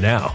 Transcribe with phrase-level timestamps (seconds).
[0.00, 0.34] now.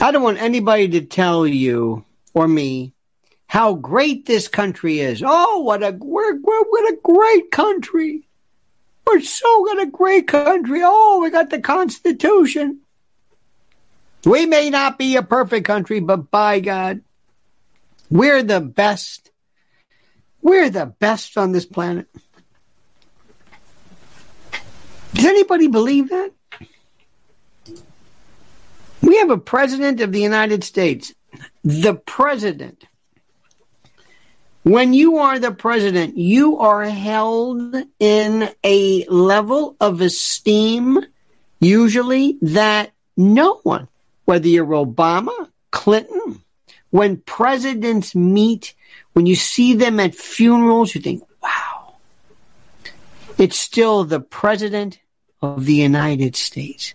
[0.00, 2.92] I don't want anybody to tell you or me
[3.46, 5.22] how great this country is.
[5.24, 8.26] Oh, what a we're, we're what a great country.
[9.06, 10.80] We're so got a great country.
[10.82, 12.80] Oh, we got the Constitution.
[14.24, 17.02] We may not be a perfect country, but by God,
[18.10, 19.30] we're the best.
[20.40, 22.08] We're the best on this planet.
[25.14, 26.32] Does anybody believe that?
[29.04, 31.14] We have a president of the United States.
[31.62, 32.86] The president.
[34.62, 41.00] When you are the president, you are held in a level of esteem,
[41.60, 43.88] usually that no one,
[44.24, 46.40] whether you're Obama, Clinton,
[46.88, 48.72] when presidents meet,
[49.12, 51.96] when you see them at funerals, you think, wow.
[53.36, 54.98] It's still the president
[55.42, 56.94] of the United States.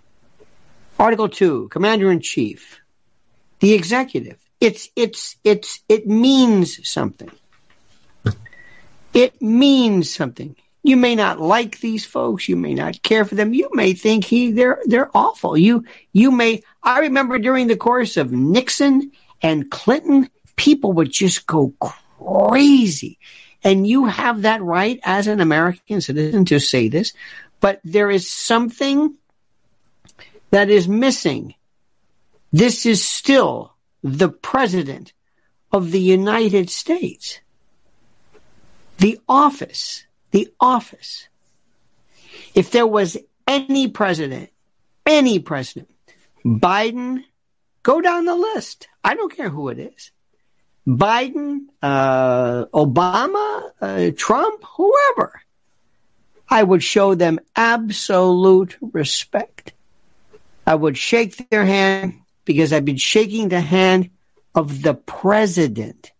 [0.99, 2.81] Article 2, Commander in Chief,
[3.59, 4.37] the executive.
[4.59, 7.31] It's, it's, it's, it means something.
[9.13, 10.55] It means something.
[10.83, 12.47] You may not like these folks.
[12.47, 13.53] You may not care for them.
[13.53, 15.57] You may think he they're they're awful.
[15.57, 16.63] You you may.
[16.83, 19.11] I remember during the course of Nixon
[19.41, 21.73] and Clinton, people would just go
[22.19, 23.19] crazy,
[23.63, 27.13] and you have that right as an American citizen to say this.
[27.59, 29.15] But there is something
[30.51, 31.55] that is missing.
[32.51, 33.73] This is still
[34.03, 35.13] the president
[35.71, 37.39] of the United States.
[38.97, 41.27] The office the office.
[42.53, 43.17] If there was
[43.47, 44.49] any president,
[45.05, 45.89] any president,
[46.45, 47.23] Biden,
[47.83, 48.87] go down the list.
[49.03, 50.11] I don't care who it is.
[50.87, 55.41] Biden, uh, Obama, uh, Trump, whoever.
[56.49, 59.73] I would show them absolute respect.
[60.69, 64.11] I would shake their hand because I've been shaking the hand
[64.53, 66.11] of the president,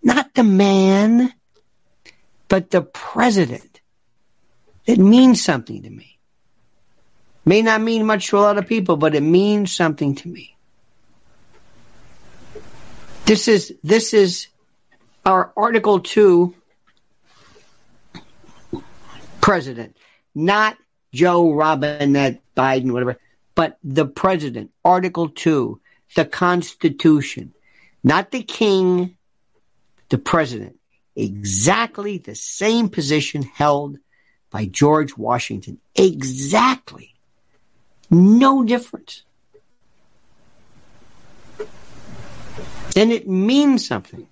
[0.00, 1.34] not the man,
[2.46, 3.80] but the president.
[4.86, 6.20] It means something to me.
[7.44, 10.54] May not mean much to a lot of people, but it means something to me.
[13.24, 14.46] This is this is
[15.26, 16.54] our Article Two
[19.40, 19.96] president,
[20.32, 20.76] not
[21.12, 23.18] Joe Robinette Biden, whatever,
[23.54, 24.70] but the president.
[24.84, 25.80] Article Two,
[26.16, 27.52] the Constitution,
[28.02, 29.16] not the king,
[30.08, 30.76] the president
[31.16, 33.98] exactly the same position held
[34.50, 35.78] by George Washington.
[35.94, 37.14] Exactly.
[38.10, 39.22] No difference.
[42.94, 44.26] Then it means something.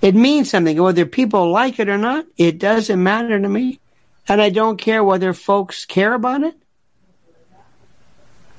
[0.00, 0.80] It means something.
[0.80, 3.80] Whether people like it or not, it doesn't matter to me.
[4.28, 6.54] And I don't care whether folks care about it.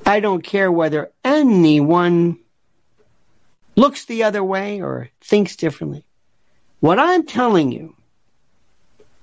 [0.06, 2.38] I don't care whether anyone
[3.76, 6.06] looks the other way or thinks differently.
[6.80, 7.96] What I'm telling you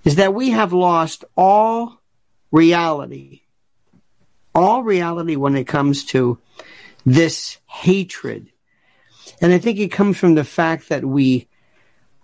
[0.05, 2.00] is that we have lost all
[2.50, 3.43] reality,
[4.55, 6.38] all reality when it comes to
[7.06, 8.49] this hatred.
[9.40, 11.46] And I think it comes from the fact that we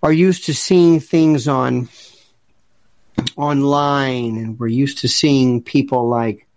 [0.03, 1.89] are used to seeing things on
[3.35, 6.47] online and we're used to seeing people like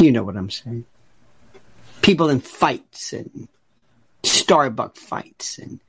[0.00, 0.84] you know what I'm saying
[2.02, 3.48] people in fights and
[4.22, 5.80] Starbucks fights and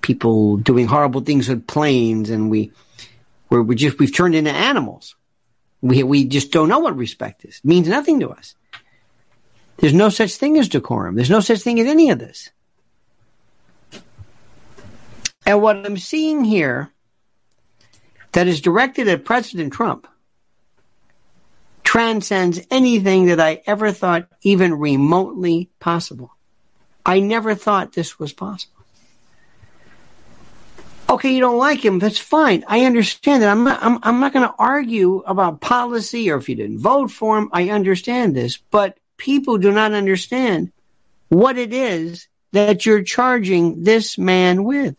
[0.00, 2.72] people doing horrible things with planes and we
[3.48, 5.16] where we just we've turned into animals.
[5.80, 7.58] We we just don't know what respect is.
[7.58, 8.54] It means nothing to us.
[9.78, 11.16] There's no such thing as decorum.
[11.16, 12.50] There's no such thing as any of this.
[15.46, 16.90] And what I'm seeing here
[18.32, 20.06] that is directed at President Trump
[21.94, 26.34] transcends anything that I ever thought even remotely possible.
[27.06, 28.84] I never thought this was possible.
[31.08, 32.00] Okay, you don't like him.
[32.00, 32.64] That's fine.
[32.66, 33.48] I understand that.
[33.48, 37.12] I'm not, I'm, I'm not going to argue about policy or if you didn't vote
[37.12, 37.48] for him.
[37.52, 40.72] I understand this, but people do not understand
[41.28, 44.96] what it is that you're charging this man with.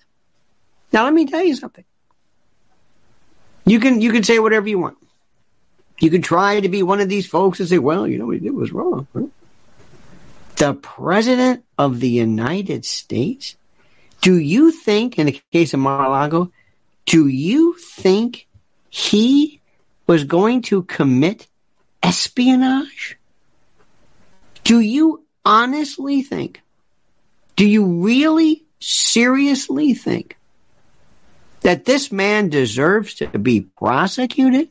[0.94, 1.84] Now, let me tell you something.
[3.66, 4.98] You can, you can say whatever you want.
[6.00, 8.36] You could try to be one of these folks and say, well, you know, what
[8.36, 9.08] he did was wrong.
[10.58, 13.56] The president of the United States?
[14.22, 16.52] Do you think, in the case of Mar-a-Lago,
[17.06, 18.48] do you think
[18.90, 19.62] he
[20.08, 21.48] was going to commit
[22.02, 23.18] espionage?
[24.64, 26.62] Do you honestly think,
[27.56, 30.38] do you really seriously think
[31.62, 34.70] that this man deserves to be prosecuted?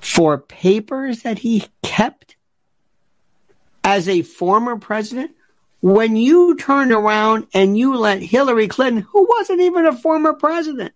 [0.00, 2.36] For papers that he kept
[3.84, 5.32] as a former president?
[5.80, 10.92] When you turn around and you let Hillary Clinton, who wasn't even a former president,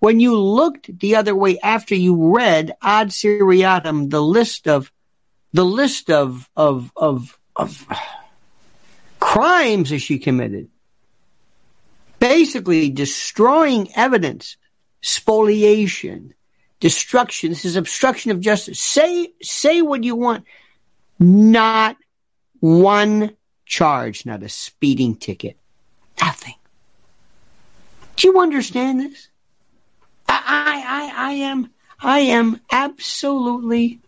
[0.00, 4.92] when you looked the other way after you read ad seriatim, the list of
[5.52, 7.86] the list of of of, of
[9.18, 10.68] crimes that she committed,
[12.18, 14.56] basically destroying evidence,
[15.00, 16.34] spoliation,
[16.80, 17.50] destruction.
[17.50, 18.80] This is obstruction of justice.
[18.80, 20.44] Say, say what you want.
[21.18, 21.96] Not
[22.60, 25.56] one charge, not a speeding ticket.
[26.20, 26.54] Nothing.
[28.16, 29.28] Do you understand this?
[30.28, 31.70] I, I, I am,
[32.00, 34.00] I am absolutely,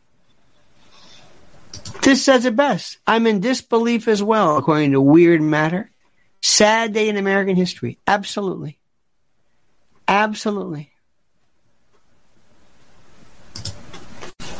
[2.02, 2.98] this says it best.
[3.06, 5.90] I'm in disbelief as well, according to Weird Matter.
[6.42, 7.98] Sad day in American history.
[8.06, 8.78] Absolutely.
[10.08, 10.90] Absolutely.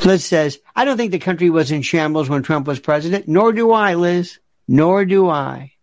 [0.03, 3.53] Liz says, I don't think the country was in shambles when Trump was president, nor
[3.53, 4.39] do I, Liz.
[4.67, 5.73] Nor do I.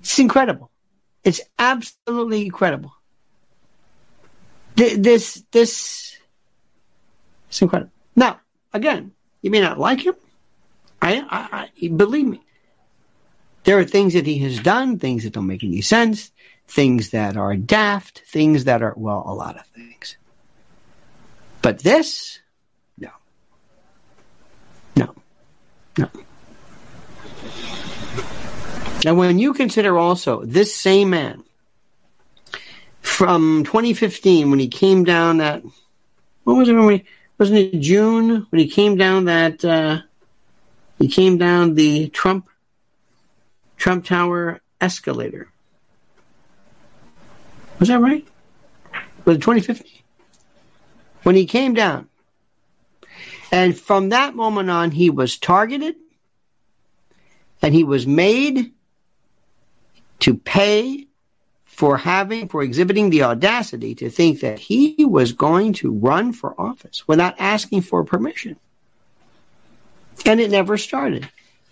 [0.00, 0.70] It's incredible.
[1.22, 2.92] It's absolutely incredible.
[4.76, 6.16] This, this,
[7.48, 7.92] it's incredible.
[8.16, 8.40] Now,
[8.72, 10.14] again, you may not like him.
[11.00, 12.40] I, I, I, believe me.
[13.64, 16.32] There are things that he has done, things that don't make any sense,
[16.66, 20.16] things that are daft, things that are, well, a lot of things.
[21.62, 22.40] But this,
[22.98, 23.10] no.
[24.96, 25.14] No.
[25.98, 26.08] No.
[29.06, 31.44] And when you consider also this same man
[33.02, 35.62] from 2015 when he came down that,
[36.44, 37.04] what was it when we,
[37.38, 40.00] wasn't it June when he came down that, uh,
[40.98, 42.48] he came down the Trump,
[43.76, 45.48] Trump Tower escalator.
[47.78, 48.26] Was that right?
[49.24, 49.90] Was it 2015?
[51.24, 52.08] When he came down.
[53.54, 55.94] And from that moment on, he was targeted
[57.62, 58.72] and he was made
[60.18, 61.06] to pay
[61.62, 66.60] for having, for exhibiting the audacity to think that he was going to run for
[66.60, 68.56] office without asking for permission.
[70.26, 71.28] And it never started.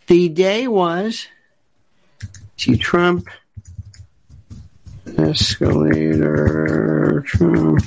[0.07, 1.27] The day was
[2.59, 3.29] to Trump
[5.19, 6.45] escalator
[7.27, 7.83] Trump.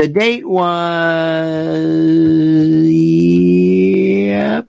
[0.00, 1.76] The date was
[2.88, 4.66] yep.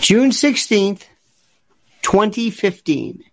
[0.00, 1.02] June 16th,
[2.02, 3.24] 2015.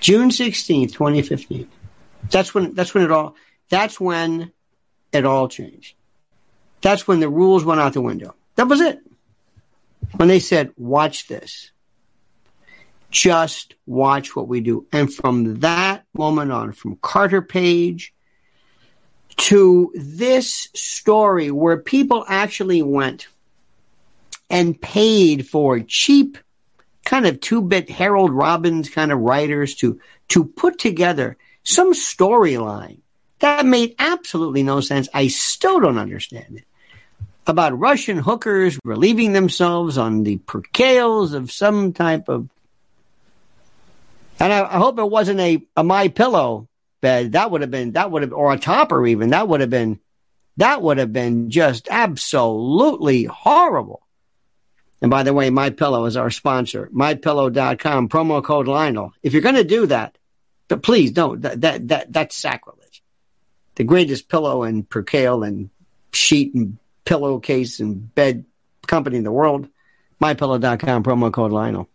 [0.00, 1.70] June 16th, 2015.
[2.30, 3.34] That's when that's when it all
[3.70, 4.52] that's when
[5.10, 5.94] it all changed.
[6.82, 8.34] That's when the rules went out the window.
[8.56, 8.98] That was it.
[10.16, 11.70] When they said, watch this.
[13.10, 14.86] Just watch what we do.
[14.92, 18.12] And from that moment on, from Carter Page
[19.36, 23.28] to this story where people actually went
[24.50, 26.38] and paid for cheap
[27.04, 32.98] kind of two-bit Harold Robbins kind of writers to to put together some storyline
[33.38, 35.08] that made absolutely no sense.
[35.14, 36.64] I still don't understand it.
[37.46, 42.48] About Russian hookers relieving themselves on the percales of some type of
[44.40, 46.68] and I, I hope it wasn't a, a my pillow
[47.00, 47.32] bed.
[47.32, 49.30] That would have been that would have or a topper even.
[49.30, 50.00] That would have been
[50.58, 54.02] that would have been just absolutely horrible.
[55.00, 56.90] And by the way, My Pillow is our sponsor.
[56.92, 59.12] MyPillow.com, promo code Lionel.
[59.22, 60.18] If you're going to do that,
[60.66, 61.42] but please don't.
[61.42, 63.02] That, that, that, that's sacrilege.
[63.76, 65.70] The greatest pillow and percale and
[66.12, 68.44] sheet and pillowcase and bed
[68.88, 69.68] company in the world.
[70.20, 71.88] MyPillow.com, promo code Lionel.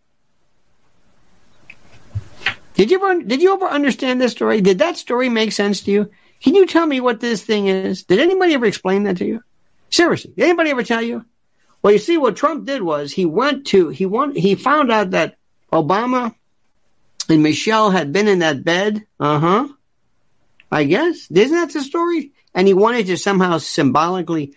[2.74, 4.60] Did you ever, did you ever understand this story?
[4.60, 6.10] Did that story make sense to you?
[6.42, 8.02] Can you tell me what this thing is?
[8.02, 9.42] Did anybody ever explain that to you?
[9.90, 11.24] Seriously, did anybody ever tell you?
[11.82, 15.10] Well, you see, what Trump did was he went to he won he found out
[15.10, 15.36] that
[15.72, 16.34] Obama
[17.28, 19.04] and Michelle had been in that bed.
[19.20, 19.68] Uh huh.
[20.70, 22.32] I guess isn't that the story?
[22.54, 24.54] And he wanted to somehow symbolically,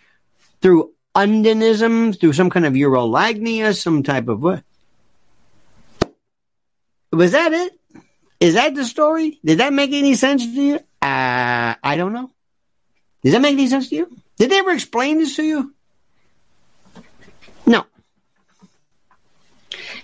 [0.61, 4.63] through undinism, through some kind of urolagnia, some type of what?
[7.11, 7.73] Was that it?
[8.39, 9.39] Is that the story?
[9.43, 10.75] Did that make any sense to you?
[11.01, 12.31] Uh, I don't know.
[13.23, 14.17] Does that make any sense to you?
[14.37, 15.73] Did they ever explain this to you?
[17.65, 17.85] No.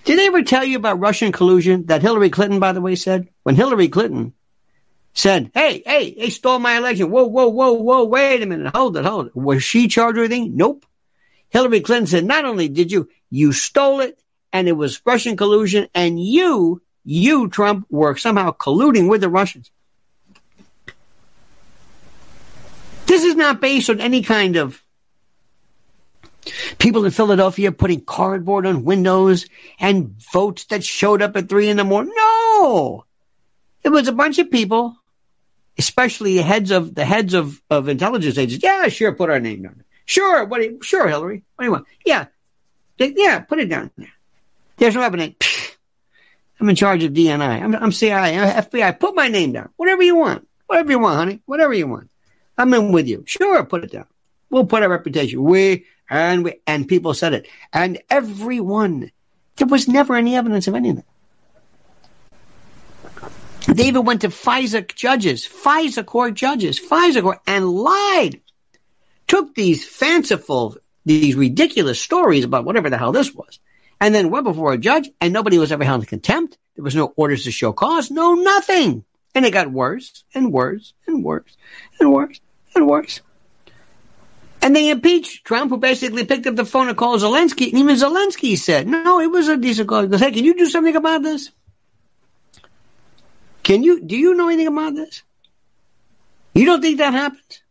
[0.05, 3.29] Did they ever tell you about Russian collusion that Hillary Clinton, by the way, said?
[3.43, 4.33] When Hillary Clinton
[5.13, 7.11] said, hey, hey, they stole my election.
[7.11, 8.75] Whoa, whoa, whoa, whoa, wait a minute.
[8.75, 9.35] Hold it, hold it.
[9.35, 10.57] Was she charged with anything?
[10.57, 10.85] Nope.
[11.49, 14.19] Hillary Clinton said, not only did you, you stole it
[14.51, 19.71] and it was Russian collusion and you, you, Trump, were somehow colluding with the Russians.
[23.05, 24.83] This is not based on any kind of
[26.77, 29.45] People in Philadelphia putting cardboard on windows
[29.79, 32.13] and votes that showed up at three in the morning.
[32.15, 33.05] No,
[33.83, 34.95] it was a bunch of people,
[35.77, 38.63] especially heads of the heads of, of intelligence agencies.
[38.63, 39.83] Yeah, sure, put our name down.
[40.05, 40.83] Sure, what?
[40.83, 41.43] Sure, Hillary.
[41.55, 41.87] What do you want?
[42.05, 42.25] Yeah,
[42.97, 44.11] yeah, put it down there.
[44.77, 45.72] There's no evidence.
[46.59, 47.61] I'm in charge of DNI.
[47.61, 48.99] I'm, I'm CIA, I'm FBI.
[48.99, 49.69] Put my name down.
[49.75, 50.47] Whatever you want.
[50.67, 51.41] Whatever you want, honey.
[51.45, 52.09] Whatever you want.
[52.57, 53.23] I'm in with you.
[53.25, 54.05] Sure, put it down.
[54.49, 55.43] We'll put our reputation.
[55.43, 57.47] We and we, and people said it.
[57.71, 59.11] And everyone,
[59.57, 61.03] there was never any evidence of anything.
[63.67, 68.41] They even went to FISA judges, FISA court judges, FISA court, and lied
[69.27, 73.59] took these fanciful, these ridiculous stories about whatever the hell this was,
[74.03, 76.57] and then went before a judge, and nobody was ever held in contempt.
[76.75, 79.05] There was no orders to show cause, no nothing.
[79.33, 81.55] And it got worse and worse and worse
[82.01, 82.41] and worse
[82.75, 83.21] and worse.
[84.61, 87.69] And they impeached Trump, who basically picked up the phone and called Zelensky.
[87.69, 90.01] And even Zelensky said, no, it was a decent call.
[90.01, 91.51] He goes, hey, can you do something about this?
[93.63, 95.23] Can you, do you know anything about this?
[96.53, 97.62] You don't think that happens?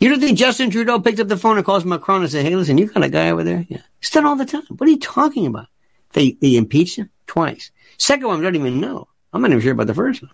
[0.00, 2.54] You don't think Justin Trudeau picked up the phone and calls Macron and said, hey,
[2.54, 3.66] listen, you got a guy over there?
[3.68, 3.82] Yeah.
[4.00, 4.62] It's done all the time.
[4.68, 5.66] What are you talking about?
[6.12, 7.70] They, they impeached him twice.
[7.96, 9.08] Second one, I don't even know.
[9.32, 10.30] I'm not even sure about the first one.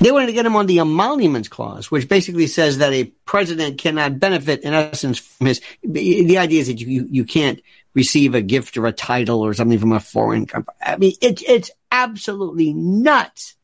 [0.00, 3.78] They wanted to get him on the emoluments clause, which basically says that a president
[3.78, 5.62] cannot benefit, in essence, from his.
[5.82, 7.62] The idea is that you, you can't
[7.94, 10.74] receive a gift or a title or something from a foreign country.
[10.82, 13.54] I mean, it's it's absolutely nuts.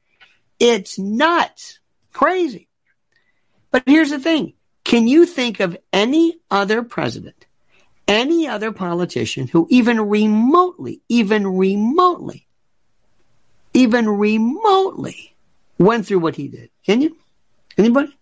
[0.61, 1.81] It's nuts.
[2.13, 2.69] Crazy.
[3.71, 4.55] But here's the thing.
[4.85, 7.47] Can you think of any other president,
[8.09, 12.47] any other politician who even remotely, even remotely,
[13.73, 15.31] even remotely
[15.81, 16.71] went through what he did.
[16.85, 17.17] Can you?
[17.79, 18.17] Anybody?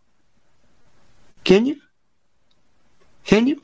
[1.44, 1.76] Can you?
[3.24, 3.60] Can you?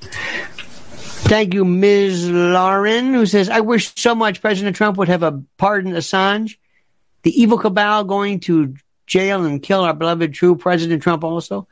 [0.00, 2.30] Thank you, Ms.
[2.30, 6.56] Lauren, who says, I wish so much President Trump would have a pardon Assange.
[7.22, 8.74] The evil cabal going to
[9.08, 11.66] jail and kill our beloved true President Trump also.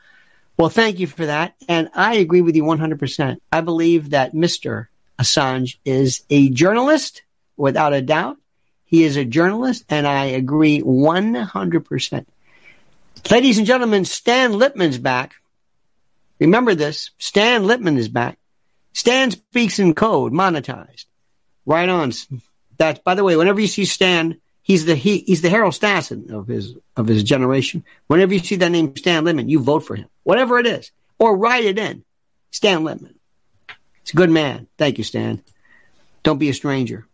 [0.57, 1.55] Well, thank you for that.
[1.69, 3.39] And I agree with you 100%.
[3.53, 4.87] I believe that Mr.
[5.21, 7.23] Assange is a journalist
[7.57, 8.39] without a doubt.
[8.85, 12.27] He is a journalist, and I agree 100%.
[13.31, 15.35] Ladies and gentlemen, Stan Litman's back.
[16.39, 18.39] Remember this Stan Litman is back.
[18.93, 21.07] Stan speaks in code, monetized.
[21.67, 22.13] Right on.
[22.79, 26.31] That, by the way, whenever you see Stan, he's the he, he's the Harold Stassen
[26.33, 27.85] of his of his generation.
[28.09, 31.37] Whenever you see that name Stan Litman, you vote for him, whatever it is, or
[31.37, 32.05] write it in.
[32.51, 33.15] Stan Litman.
[34.03, 34.67] It's a good man.
[34.77, 35.43] Thank you, Stan.
[36.23, 37.07] Don't be a stranger.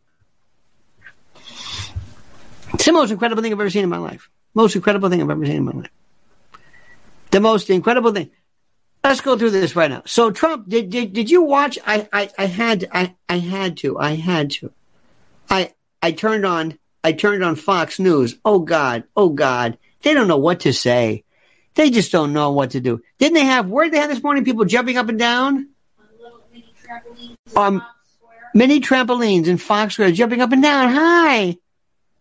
[2.75, 4.31] It's the most incredible thing I've ever seen in my life.
[4.55, 5.91] Most incredible thing I've ever seen in my life.
[7.31, 8.31] The most incredible thing.
[9.05, 10.03] Let's go through this right now.
[10.07, 11.79] So Trump, did did, did you watch?
[11.87, 13.99] I, I, I had I, I had to.
[13.99, 14.73] I had to.
[15.51, 18.37] I I turned on I turned on Fox News.
[18.45, 19.79] Oh God, oh God.
[20.03, 21.25] They don't know what to say.
[21.75, 23.03] They just don't know what to do.
[23.19, 25.69] Didn't they have where did they have this morning people jumping up and down?
[26.53, 27.83] Mini trampolines um,
[28.55, 30.93] mini trampolines in Fox Square, jumping up and down.
[30.93, 31.57] Hi.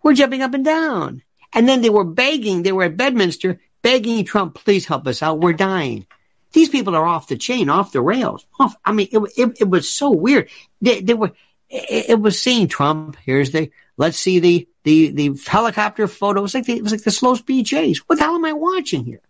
[0.04, 1.22] We're jumping up and down.
[1.54, 5.40] And then they were begging, they were at Bedminster begging Trump, please help us out.
[5.40, 6.06] We're dying.
[6.54, 8.46] These people are off the chain, off the rails.
[8.60, 8.76] Off.
[8.84, 10.50] I mean, it, it, it was so weird.
[10.82, 11.32] They, they were,
[11.70, 13.18] it, it, was seeing Trump.
[13.26, 16.40] Here's the, let's see the, the, the helicopter photo.
[16.40, 18.00] It was like the, it was like the slow speed chase.
[18.00, 19.22] What the hell am I watching here?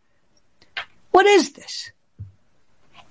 [1.11, 1.91] What is this?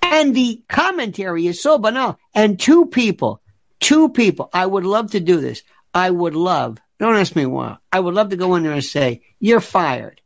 [0.01, 2.17] And the commentary is so banal.
[2.33, 3.41] And two people,
[3.79, 5.63] two people, I would love to do this.
[5.93, 7.77] I would love don't ask me why.
[7.91, 10.21] I would love to go in there and say, you're fired.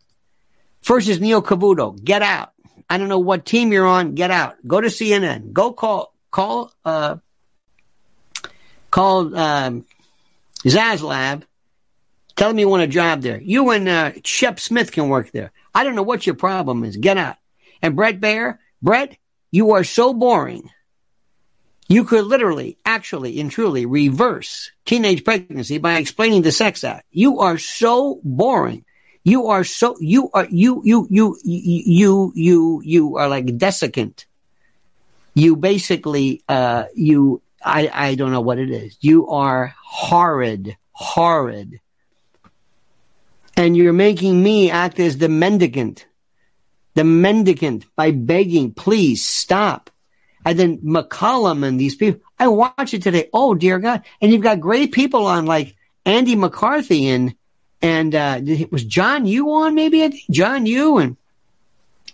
[0.81, 1.95] First is Neil Cavuto.
[2.03, 2.51] Get out.
[2.89, 4.13] I don't know what team you're on.
[4.13, 4.55] Get out.
[4.67, 5.53] Go to CNN.
[5.53, 7.15] Go call, call, uh,
[8.91, 9.85] call, um,
[10.65, 11.43] Zaslav.
[12.35, 13.39] Tell him you want a job there.
[13.41, 15.51] You and, uh, Shep Smith can work there.
[15.73, 16.97] I don't know what your problem is.
[16.97, 17.37] Get out.
[17.81, 19.17] And Bret Baier, Bret,
[19.51, 20.69] you are so boring.
[21.87, 27.05] You could literally, actually, and truly reverse teenage pregnancy by explaining the sex act.
[27.11, 28.85] You are so boring.
[29.23, 34.25] You are so, you are, you, you, you, you, you, you are like desiccant.
[35.35, 38.97] You basically, uh, you, I, I don't know what it is.
[39.01, 41.79] You are horrid, horrid.
[43.57, 46.05] And you're making me act as the mendicant,
[46.93, 49.89] the mendicant by begging, please stop
[50.45, 52.21] and then MacCallum and these people.
[52.39, 53.29] I watch it today.
[53.33, 54.03] Oh dear God!
[54.21, 57.35] And you've got great people on like Andy McCarthy and
[57.81, 61.17] and uh, it was John Yoo on maybe John Yoo and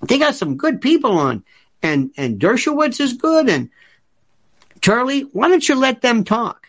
[0.07, 1.43] they got some good people on
[1.83, 3.69] and and Dershowitz is good and
[4.81, 5.21] Charlie.
[5.21, 6.67] Why don't you let them talk?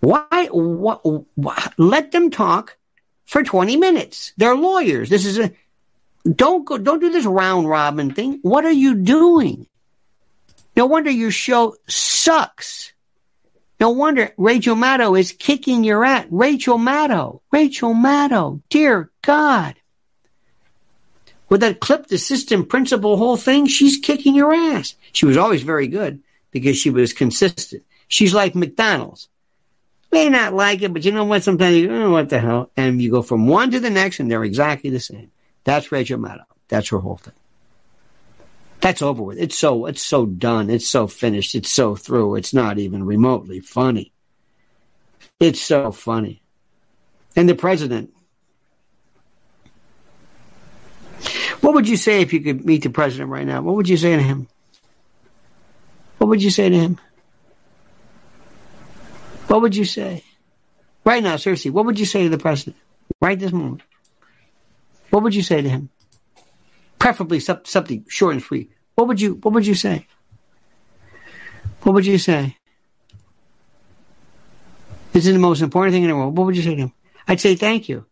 [0.00, 1.00] Why, what,
[1.34, 2.76] what let them talk
[3.26, 4.32] for 20 minutes.
[4.36, 5.10] They're lawyers.
[5.10, 5.52] This is a
[6.34, 8.40] don't go don't do this round robin thing.
[8.42, 9.66] What are you doing?
[10.76, 12.92] No wonder your show sucks.
[13.78, 16.26] No wonder Rachel Maddow is kicking your ass.
[16.30, 17.40] Rachel Maddow.
[17.52, 18.62] Rachel Maddow.
[18.70, 19.76] Dear God.
[21.48, 24.96] With that clip the system principal whole thing, she's kicking your ass.
[25.12, 27.84] She was always very good because she was consistent.
[28.08, 29.28] She's like McDonald's.
[30.16, 31.42] May not like it, but you know what?
[31.42, 32.70] Sometimes you, oh, what the hell?
[32.74, 35.30] And you go from one to the next and they're exactly the same.
[35.64, 36.46] That's Rachel Maddow.
[36.68, 37.34] That's her whole thing.
[38.80, 39.38] That's over with.
[39.38, 40.70] It's so it's so done.
[40.70, 41.54] It's so finished.
[41.54, 42.36] It's so through.
[42.36, 44.10] It's not even remotely funny.
[45.38, 46.40] It's so funny.
[47.34, 48.14] And the president.
[51.60, 53.60] What would you say if you could meet the president right now?
[53.60, 54.48] What would you say to him?
[56.16, 56.98] What would you say to him?
[59.48, 60.24] What would you say?
[61.04, 62.76] Right now, seriously, what would you say to the president?
[63.20, 63.82] Right this moment.
[65.10, 65.88] What would you say to him?
[66.98, 68.72] Preferably something short and sweet.
[68.96, 70.06] What would you what would you say?
[71.82, 72.56] What would you say?
[75.12, 76.36] This is the most important thing in the world.
[76.36, 76.92] What would you say to him?
[77.28, 78.04] I'd say thank you.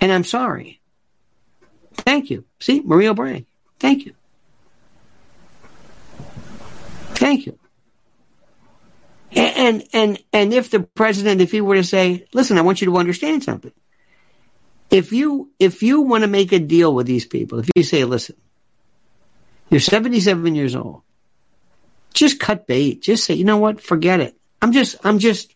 [0.00, 0.80] And I'm sorry.
[1.94, 2.44] Thank you.
[2.58, 3.46] See, Maria O'Brien.
[3.78, 4.14] Thank you.
[7.14, 7.58] Thank you.
[9.36, 12.86] And, and, and if the president, if he were to say, listen, I want you
[12.86, 13.72] to understand something.
[14.90, 18.04] If you, if you want to make a deal with these people, if you say,
[18.04, 18.36] listen,
[19.70, 21.02] you're 77 years old,
[22.12, 23.02] just cut bait.
[23.02, 23.80] Just say, you know what?
[23.80, 24.36] Forget it.
[24.62, 25.54] I'm just, I'm just,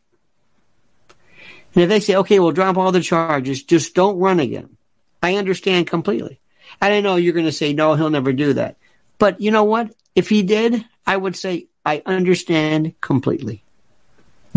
[1.75, 4.77] and if they say, okay, we'll drop all the charges, just don't run again.
[5.23, 6.41] I understand completely.
[6.81, 8.77] And I know you're going to say, no, he'll never do that.
[9.19, 9.95] But you know what?
[10.15, 13.65] If he did, I would say, I understand completely.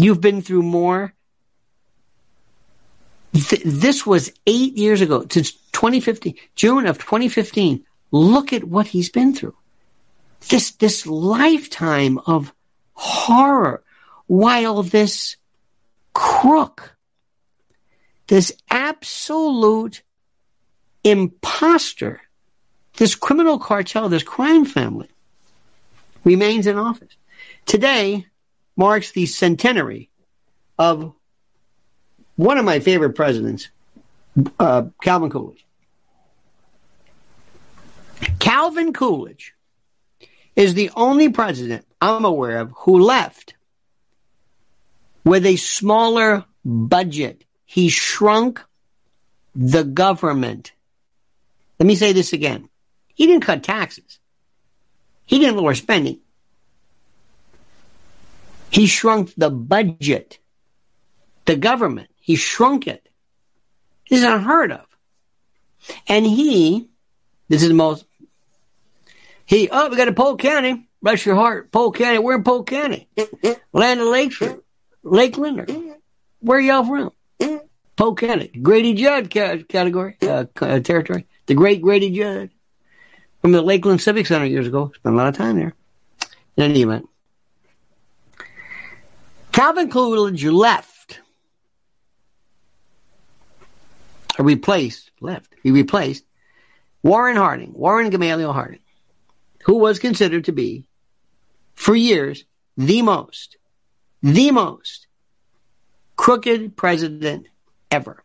[0.01, 1.13] You've been through more.
[3.33, 7.85] Th- this was eight years ago, since 2015, June of 2015.
[8.09, 9.55] Look at what he's been through.
[10.49, 12.51] This, this lifetime of
[12.93, 13.83] horror
[14.25, 15.37] while this
[16.13, 16.97] crook,
[18.25, 20.01] this absolute
[21.03, 22.21] imposter,
[22.97, 25.09] this criminal cartel, this crime family
[26.23, 27.15] remains in office.
[27.67, 28.25] Today,
[28.81, 30.09] marks the centenary
[30.79, 31.13] of
[32.35, 33.69] one of my favorite presidents,
[34.59, 35.63] uh, Calvin Coolidge.
[38.39, 39.53] Calvin Coolidge
[40.55, 43.53] is the only president I'm aware of who left
[45.23, 47.43] with a smaller budget.
[47.65, 48.63] He shrunk
[49.53, 50.71] the government.
[51.79, 52.67] Let me say this again.
[53.13, 54.17] He didn't cut taxes.
[55.27, 56.17] He didn't lower spending.
[58.71, 60.39] He shrunk the budget,
[61.45, 62.09] the government.
[62.19, 63.07] He shrunk it.
[64.09, 64.85] This is unheard of.
[66.07, 66.87] And he,
[67.49, 68.05] this is the most,
[69.45, 70.87] he, oh, we got a Polk County.
[71.01, 71.71] Bless your heart.
[71.71, 72.19] Polk County.
[72.19, 73.09] We're in Polk County.
[73.73, 74.61] Land of Lakeshore.
[75.03, 75.59] Lakeland.
[75.59, 75.67] Or,
[76.39, 77.11] where y'all from?
[77.97, 78.47] Polk County.
[78.61, 81.25] Grady Judd category, uh, territory.
[81.47, 82.51] The great Grady Judd.
[83.41, 84.91] From the Lakeland Civic Center years ago.
[84.95, 85.73] Spent a lot of time there.
[86.55, 87.09] In any event.
[89.61, 91.19] Calvin Coolidge left,
[94.39, 96.25] or replaced, left, he replaced
[97.03, 98.79] Warren Harding, Warren Gamaliel Harding,
[99.65, 100.87] who was considered to be,
[101.75, 102.43] for years,
[102.75, 103.57] the most,
[104.23, 105.05] the most
[106.15, 107.45] crooked president
[107.91, 108.23] ever.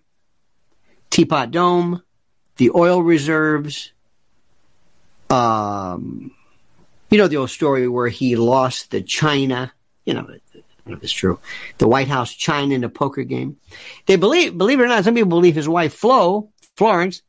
[1.11, 2.03] Teapot Dome,
[2.57, 3.93] the oil reserves,
[5.29, 6.31] um,
[7.11, 9.71] you know the old story where he lost the China,
[10.07, 10.27] you know,
[10.87, 11.41] it's true.
[11.79, 13.57] The White House China in a poker game.
[14.07, 17.23] They believe, believe it or not, some people believe his wife Flo, Florence,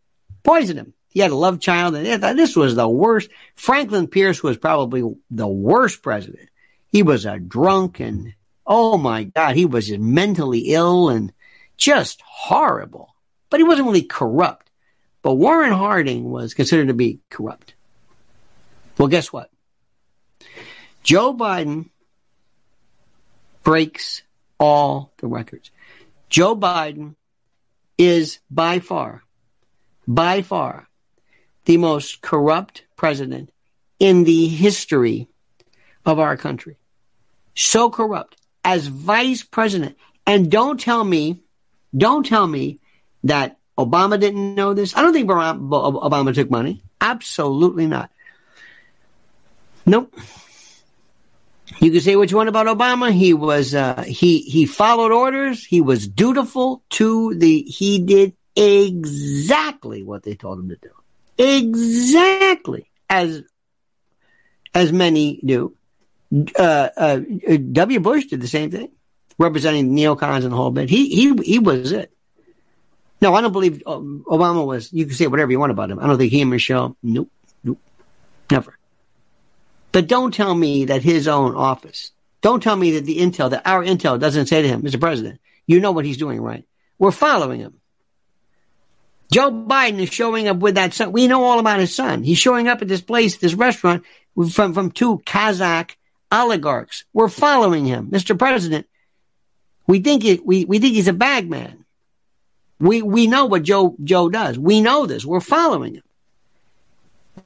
[0.44, 0.94] poisoned him.
[1.10, 3.30] He had a love child, and this was the worst.
[3.56, 6.50] Franklin Pierce was probably the worst president.
[6.92, 11.34] He was a drunk, and oh my God, he was mentally ill and
[11.76, 13.16] just horrible.
[13.50, 14.70] But he wasn't really corrupt.
[15.24, 17.74] But Warren Harding was considered to be corrupt.
[18.98, 19.50] Well, guess what?
[21.04, 21.90] Joe Biden
[23.68, 24.24] breaks
[24.62, 25.72] all the records.
[26.30, 27.16] Joe Biden
[27.98, 29.24] is by far,
[30.08, 30.88] by far,
[31.66, 33.52] the most corrupt president
[34.00, 35.28] in the history
[36.06, 36.78] of our country.
[37.56, 39.98] So corrupt as vice president.
[40.26, 41.42] And don't tell me,
[41.94, 42.80] don't tell me
[43.26, 44.96] that Obama didn't know this.
[44.96, 46.82] I don't think Obama took money.
[47.02, 48.12] Absolutely not.
[49.86, 50.16] Nope.
[51.80, 53.12] You can say what you want about Obama.
[53.12, 55.64] He was uh, he he followed orders.
[55.64, 57.62] He was dutiful to the.
[57.64, 60.90] He did exactly what they told him to do.
[61.38, 63.44] Exactly as
[64.74, 65.76] as many do.
[66.58, 67.20] Uh, uh,
[67.72, 68.00] w.
[68.00, 68.90] Bush did the same thing,
[69.38, 70.90] representing neocons and the whole bit.
[70.90, 72.12] He he he was it.
[73.22, 74.92] No, I don't believe Obama was.
[74.92, 76.00] You can say whatever you want about him.
[76.00, 76.98] I don't think he and Michelle.
[77.02, 77.32] Nope,
[77.64, 77.80] nope,
[78.52, 78.77] never.
[79.98, 83.66] But don't tell me that his own office, don't tell me that the intel, that
[83.66, 85.00] our intel doesn't say to him, Mr.
[85.00, 86.66] President, you know what he's doing right.
[87.00, 87.80] We're following him.
[89.32, 91.14] Joe Biden is showing up with that son.
[91.14, 92.22] We know all about his son.
[92.22, 94.04] He's showing up at this place, this restaurant
[94.52, 95.96] from, from two Kazakh
[96.32, 97.04] oligarchs.
[97.12, 98.12] We're following him.
[98.12, 98.38] Mr.
[98.38, 98.86] President,
[99.88, 101.86] we think it, we, we think he's a bagman.
[102.80, 104.60] We, we know what Joe, Joe does.
[104.60, 105.26] We know this.
[105.26, 106.04] We're following him.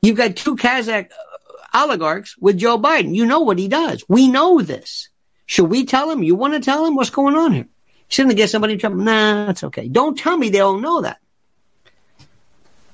[0.02, 1.12] You've got two Kazakh
[1.73, 3.15] oligarchs with Joe Biden.
[3.15, 4.03] You know what he does.
[4.07, 5.10] We know this.
[5.45, 6.23] Should we tell him?
[6.23, 7.67] You want to tell him what's going on here?
[8.07, 8.97] Shouldn't get somebody in trouble?
[8.97, 9.88] Nah, that's okay.
[9.88, 11.17] Don't tell me they don't know that.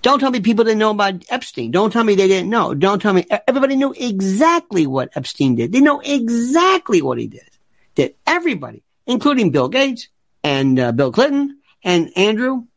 [0.02, 1.72] Don't tell me people didn't know about Epstein.
[1.72, 2.74] Don't tell me they didn't know.
[2.74, 5.72] Don't tell me everybody knew exactly what Epstein did.
[5.72, 7.50] They know exactly what he did.
[7.96, 10.08] Did everybody, including Bill Gates
[10.44, 12.68] and uh, Bill Clinton and Andrew,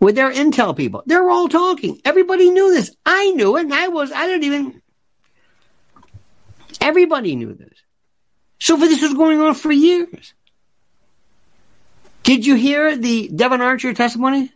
[0.00, 1.02] with their intel people.
[1.06, 2.00] They're all talking.
[2.04, 2.90] Everybody knew this.
[3.04, 3.64] I knew it.
[3.64, 4.10] And I was.
[4.10, 4.82] I didn't even.
[6.80, 7.78] Everybody knew this.
[8.58, 10.34] So this was going on for years.
[12.22, 14.52] Did you hear the Devon Archer testimony?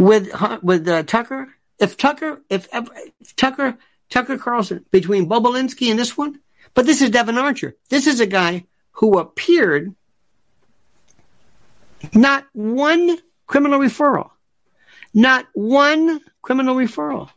[0.00, 1.54] with with uh, Tucker.
[1.78, 6.40] If Tucker, if, if Tucker, Tucker Carlson between Bobulinski and this one,
[6.74, 7.76] but this is Devon Archer.
[7.90, 9.94] This is a guy who appeared
[12.14, 14.30] not one criminal referral,
[15.12, 17.30] not one criminal referral.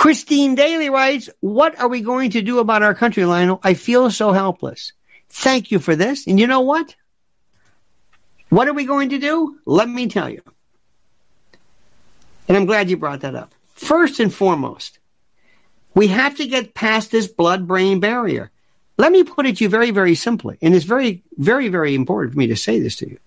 [0.00, 3.60] Christine Daly writes, What are we going to do about our country, Lionel?
[3.62, 4.94] I feel so helpless.
[5.28, 6.26] Thank you for this.
[6.26, 6.96] And you know what?
[8.48, 9.58] What are we going to do?
[9.66, 10.40] Let me tell you.
[12.48, 13.54] And I'm glad you brought that up.
[13.74, 14.98] First and foremost,
[15.94, 18.50] we have to get past this blood brain barrier.
[18.96, 20.56] Let me put it to you very, very simply.
[20.62, 23.18] And it's very, very, very important for me to say this to you.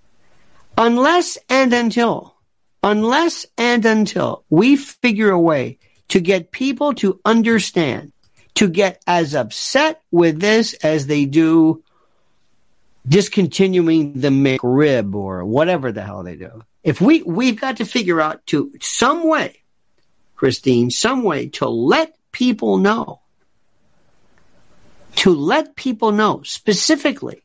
[0.75, 2.33] Unless and until,
[2.81, 5.77] unless and until we figure a way
[6.09, 8.11] to get people to understand,
[8.55, 11.83] to get as upset with this as they do
[13.07, 16.63] discontinuing the McRib or whatever the hell they do.
[16.83, 19.61] If we, we've got to figure out to some way,
[20.35, 23.21] Christine, some way to let people know,
[25.15, 27.43] to let people know specifically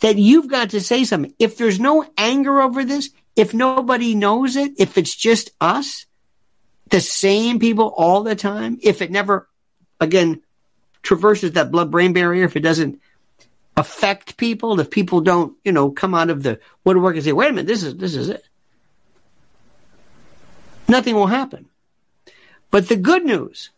[0.00, 1.32] that you've got to say something.
[1.38, 6.06] If there's no anger over this, if nobody knows it, if it's just us,
[6.92, 9.48] the same people all the time, if it never,
[9.98, 10.42] again,
[11.02, 13.00] traverses that blood brain barrier, if it doesn't
[13.78, 17.48] affect people, if people don't, you know, come out of the woodwork and say, wait
[17.48, 18.44] a minute, this is, this is it.
[20.86, 21.70] Nothing will happen.
[22.70, 23.70] But the good news,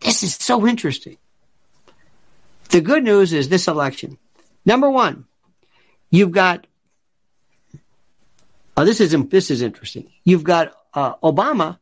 [0.00, 1.16] this is so interesting.
[2.70, 4.18] The good news is this election.
[4.66, 5.26] Number one,
[6.10, 6.66] you've got,
[8.76, 10.10] oh, this is, this is interesting.
[10.24, 11.78] You've got uh, Obama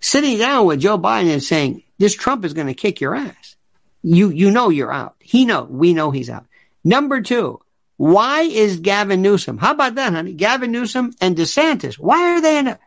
[0.00, 3.56] sitting down with Joe Biden and saying, this Trump is going to kick your ass
[4.02, 5.16] you you know you're out.
[5.20, 6.46] He know we know he's out.
[6.84, 7.60] Number two,
[7.96, 9.58] why is Gavin Newsom?
[9.58, 10.32] How about that, honey?
[10.32, 11.98] Gavin Newsom and DeSantis.
[11.98, 12.78] Why are they in a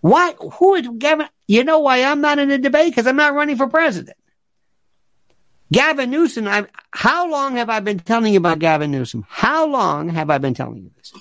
[0.00, 1.28] why who is Gavin?
[1.46, 2.90] You know why I'm not in a debate?
[2.90, 4.16] Because I'm not running for president.
[5.72, 9.24] Gavin Newsom, I, how long have I been telling you about Gavin Newsom?
[9.28, 11.12] How long have I been telling you this?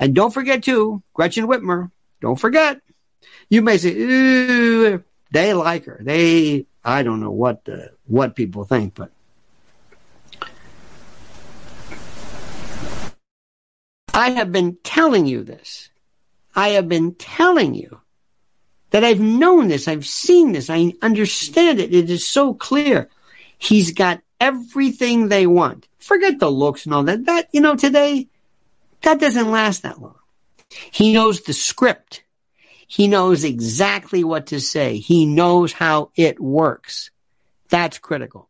[0.00, 1.90] And don't forget too, Gretchen Whitmer.
[2.20, 2.80] Don't forget.
[3.48, 5.98] You may say, Ooh, they like her.
[6.02, 9.10] They I don't know what the, what people think, but
[14.14, 15.90] I have been telling you this.
[16.56, 18.00] I have been telling you
[18.90, 19.86] that I've known this.
[19.86, 20.70] I've seen this.
[20.70, 21.94] I understand it.
[21.94, 23.10] It is so clear.
[23.58, 25.86] He's got everything they want.
[25.98, 27.26] Forget the looks and all that.
[27.26, 28.28] That, you know, today,
[29.02, 30.16] that doesn't last that long.
[30.90, 32.22] He knows the script.
[32.88, 34.96] He knows exactly what to say.
[34.96, 37.10] He knows how it works.
[37.68, 38.48] That's critical.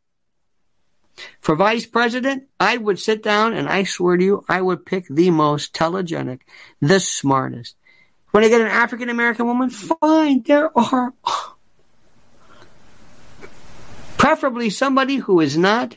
[1.41, 5.09] For vice president, I would sit down and I swear to you, I would pick
[5.09, 6.43] the most telegenic,
[6.81, 7.75] the smartest.
[8.31, 11.13] When I get an African American woman, fine, there are
[14.17, 15.97] preferably somebody who is not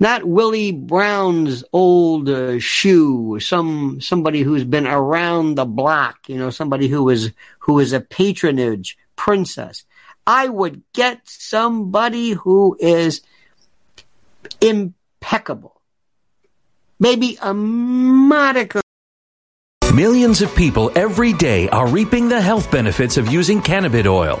[0.00, 6.50] not Willie Brown's old uh, shoe, some somebody who's been around the block, you know,
[6.50, 9.84] somebody who is who is a patronage princess.
[10.26, 13.20] I would get somebody who is
[14.60, 15.80] impeccable.
[16.98, 18.82] Maybe a modicum
[19.94, 24.40] Millions of people every day are reaping the health benefits of using cannabis oil,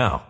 [0.00, 0.29] now.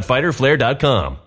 [0.01, 1.17] www.fighterflare.com.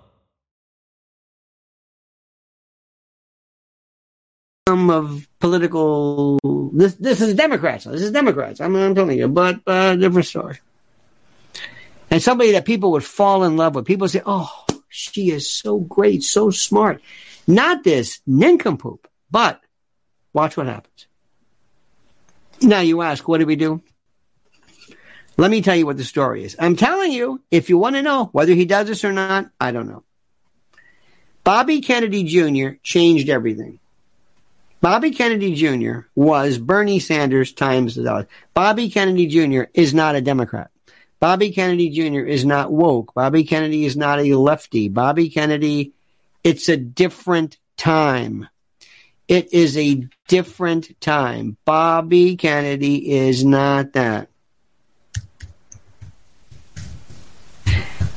[4.66, 6.38] of political.
[6.72, 7.84] This this is Democrats.
[7.84, 8.60] This is Democrats.
[8.60, 10.58] I'm, I'm telling you, but uh, different story.
[12.10, 13.84] And somebody that people would fall in love with.
[13.86, 14.50] People say, "Oh,
[14.88, 17.02] she is so great, so smart."
[17.46, 19.60] Not this nincompoop, but
[20.32, 21.06] watch what happens.
[22.62, 23.82] Now you ask, what do we do?
[25.36, 26.56] Let me tell you what the story is.
[26.58, 29.72] I'm telling you, if you want to know whether he does this or not, I
[29.72, 30.04] don't know.
[31.42, 32.76] Bobby Kennedy Jr.
[32.82, 33.80] changed everything.
[34.80, 36.00] Bobby Kennedy Jr.
[36.14, 38.28] was Bernie Sanders times the dollar.
[38.52, 39.64] Bobby Kennedy Jr.
[39.72, 40.70] is not a Democrat.
[41.20, 42.26] Bobby Kennedy Jr.
[42.26, 43.14] is not woke.
[43.14, 44.88] Bobby Kennedy is not a lefty.
[44.88, 45.94] Bobby Kennedy,
[46.42, 48.46] it's a different time.
[49.26, 51.56] It is a different time.
[51.64, 54.28] Bobby Kennedy is not that.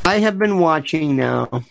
[0.07, 1.65] I have been watching now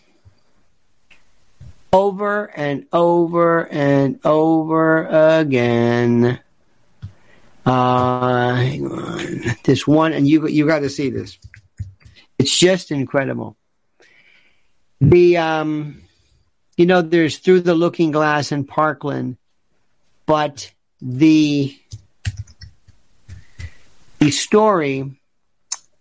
[1.90, 6.38] over and over and over again.
[7.64, 9.57] Uh, hang on.
[9.64, 11.38] This one, and you you got to see this.
[12.38, 13.57] It's just incredible.
[15.01, 16.03] The um,
[16.77, 19.38] you know, there's through the Looking Glass in Parkland,
[20.27, 20.70] but
[21.01, 21.75] the
[24.18, 25.18] the story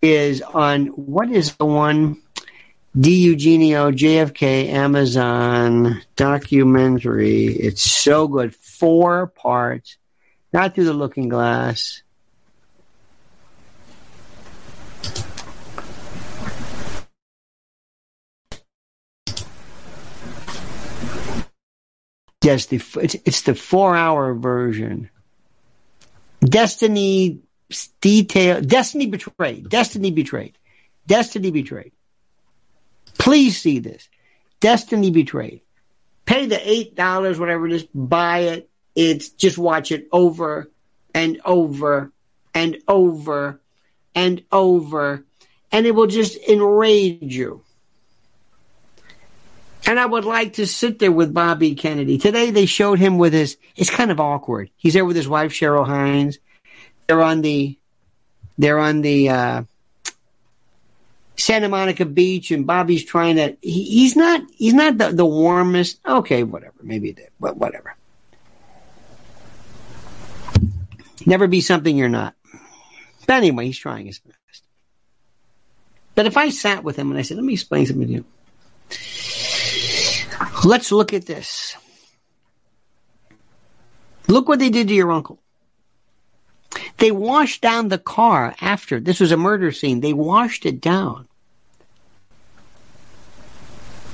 [0.02, 2.22] is on what is the one
[2.96, 7.48] DiEugenio, JFK, Amazon documentary.
[7.48, 8.56] It's so good.
[8.56, 9.98] Four parts.
[10.54, 12.02] Not through the looking glass.
[22.42, 25.10] Yes, the it's, it's the four hour version.
[26.40, 27.42] Destiny
[28.00, 28.62] detail.
[28.62, 29.68] Destiny betrayed.
[29.68, 30.58] Destiny betrayed.
[31.08, 31.92] Destiny betrayed.
[33.26, 34.08] Please see this.
[34.60, 35.62] Destiny betrayed.
[36.26, 37.84] Pay the eight dollars, whatever it is.
[37.86, 38.70] Buy it.
[38.94, 40.70] It's just watch it over
[41.12, 42.12] and over
[42.54, 43.60] and over
[44.14, 45.26] and over,
[45.72, 47.64] and it will just enrage you.
[49.88, 52.20] And I would like to sit there with Bobby Kennedy.
[52.20, 54.70] Today they showed him with his, it's kind of awkward.
[54.78, 56.38] He's there with his wife, Cheryl Hines.
[57.08, 57.76] They're on the,
[58.60, 59.64] they're on the, uh,
[61.38, 66.00] Santa Monica Beach and Bobby's trying to, he, he's not, he's not the, the warmest.
[66.06, 66.76] Okay, whatever.
[66.82, 67.96] Maybe it did, but whatever.
[71.26, 72.36] Never be something you're not.
[73.28, 74.64] But anyway, he's trying his best.
[76.14, 78.26] But if I sat with him and I said, let me explain something to you.
[80.64, 81.76] Let's look at this.
[84.28, 85.40] Look what they did to your uncle.
[86.98, 89.00] They washed down the car after.
[89.00, 90.00] This was a murder scene.
[90.00, 91.28] They washed it down.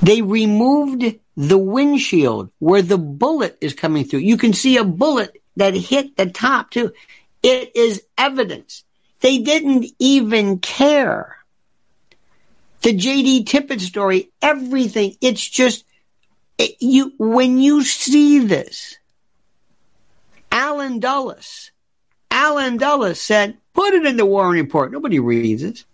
[0.02, 1.04] They removed
[1.36, 4.20] the windshield where the bullet is coming through.
[4.20, 6.92] You can see a bullet that hit the top too.
[7.42, 8.84] It is evidence.
[9.20, 11.36] They didn't even care.
[12.82, 15.84] The JD Tippit story, everything, it's just
[16.58, 18.98] it, you when you see this,
[20.50, 21.71] Allen Dulles,
[22.32, 24.90] Allen Dulles said, put it in the Warren Report.
[24.90, 25.84] Nobody reads it.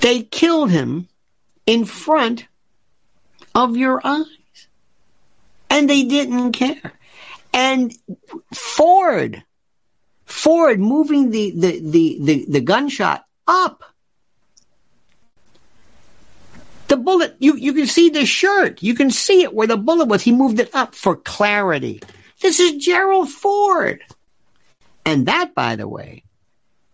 [0.00, 1.08] They killed him
[1.64, 2.46] in front
[3.54, 4.26] of your eyes.
[5.70, 6.92] And they didn't care.
[7.54, 7.96] And
[8.52, 9.42] Ford,
[10.26, 13.84] Ford moving the, the, the, the, the gunshot up
[16.88, 18.82] the bullet, you, you can see the shirt.
[18.82, 20.20] You can see it where the bullet was.
[20.20, 22.02] He moved it up for clarity.
[22.42, 24.02] This is Gerald Ford.
[25.04, 26.24] And that, by the way,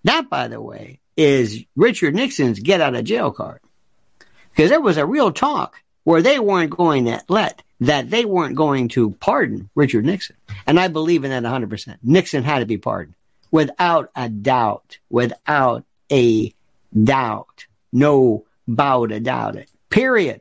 [0.04, 3.60] that, by the way, is Richard Nixon's get out of jail card.
[4.50, 8.56] Because there was a real talk where they weren't going to let, that they weren't
[8.56, 10.36] going to pardon Richard Nixon.
[10.66, 11.98] And I believe in that 100%.
[12.02, 13.14] Nixon had to be pardoned
[13.50, 16.54] without a doubt, without a
[17.04, 17.66] doubt.
[17.92, 19.68] No bow to doubt it.
[19.90, 20.40] Period.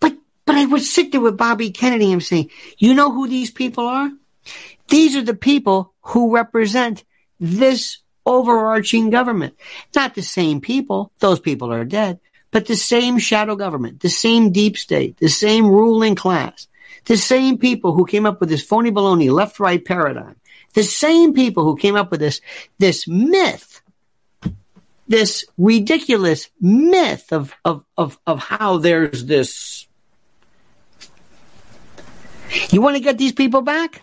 [0.00, 2.48] But but I would sit there with Bobby Kennedy and say,
[2.78, 4.10] you know who these people are?
[4.92, 7.02] These are the people who represent
[7.40, 9.56] this overarching government.
[9.96, 11.10] Not the same people.
[11.18, 12.20] Those people are dead.
[12.50, 16.68] But the same shadow government, the same deep state, the same ruling class,
[17.06, 20.36] the same people who came up with this phony baloney left-right paradigm,
[20.74, 22.42] the same people who came up with this,
[22.78, 23.80] this myth
[25.08, 29.86] this ridiculous myth of, of, of, of how there's this.
[32.70, 34.02] You want to get these people back?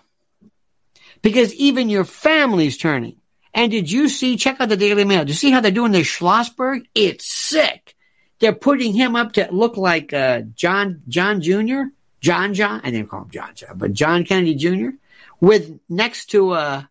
[1.21, 3.17] Because even your family's turning.
[3.53, 5.19] And did you see, check out the Daily Mail.
[5.19, 6.85] Did you see how they're doing this Schlossberg?
[6.93, 7.95] It's sick.
[8.39, 11.83] They're putting him up to look like uh, John John Jr.
[12.21, 12.81] John John.
[12.83, 14.95] I didn't call him John John, but John Kennedy Jr.
[15.41, 16.83] With next to uh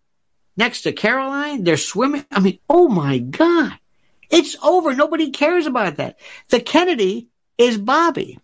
[0.57, 2.26] next to Caroline, they're swimming.
[2.31, 3.79] I mean, oh my God.
[4.31, 4.95] It's over.
[4.95, 6.18] Nobody cares about that.
[6.51, 8.39] The Kennedy is Bobby.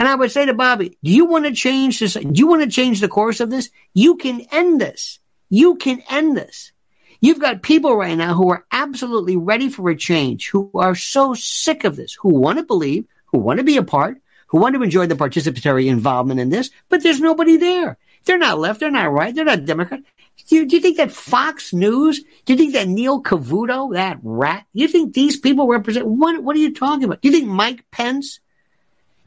[0.00, 2.14] And I would say to Bobby, do you want to change this?
[2.14, 3.68] Do you want to change the course of this?
[3.92, 5.18] You can end this.
[5.50, 6.72] You can end this.
[7.20, 11.34] You've got people right now who are absolutely ready for a change, who are so
[11.34, 14.74] sick of this, who want to believe, who want to be a part, who want
[14.74, 17.98] to enjoy the participatory involvement in this, but there's nobody there.
[18.24, 18.80] They're not left.
[18.80, 19.34] They're not right.
[19.34, 20.00] They're not Democrat.
[20.48, 24.18] Do you, do you think that Fox News, do you think that Neil Cavuto, that
[24.22, 27.20] rat, do you think these people represent, what, what are you talking about?
[27.20, 28.40] Do you think Mike Pence?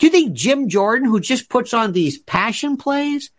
[0.04, 3.32] Do you think Jim Jordan, who just puts on these passion plays?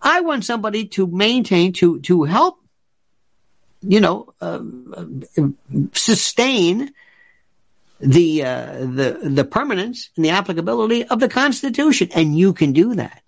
[0.00, 2.60] I want somebody to maintain, to, to help,
[3.82, 4.60] you know, uh,
[5.92, 6.92] sustain
[7.98, 12.10] the, uh, the, the permanence and the applicability of the Constitution.
[12.14, 13.24] And you can do that.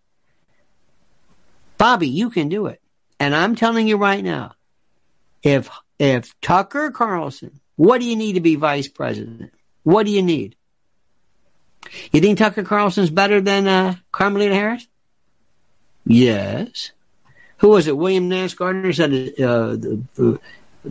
[1.79, 2.81] Bobby, you can do it.
[3.19, 4.53] And I'm telling you right now,
[5.43, 5.69] if
[5.99, 9.51] if Tucker Carlson, what do you need to be vice president?
[9.83, 10.55] What do you need?
[12.13, 14.87] You think Tucker Carlson's better than uh, Kamala Harris?
[16.05, 16.93] Yes.
[17.59, 17.97] Who was it?
[17.97, 19.77] William Nance Gardner said uh,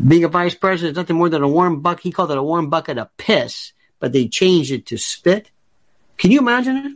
[0.07, 2.03] being a vice president is nothing more than a warm bucket.
[2.03, 5.49] He called it a warm bucket of piss, but they changed it to spit.
[6.17, 6.93] Can you imagine it?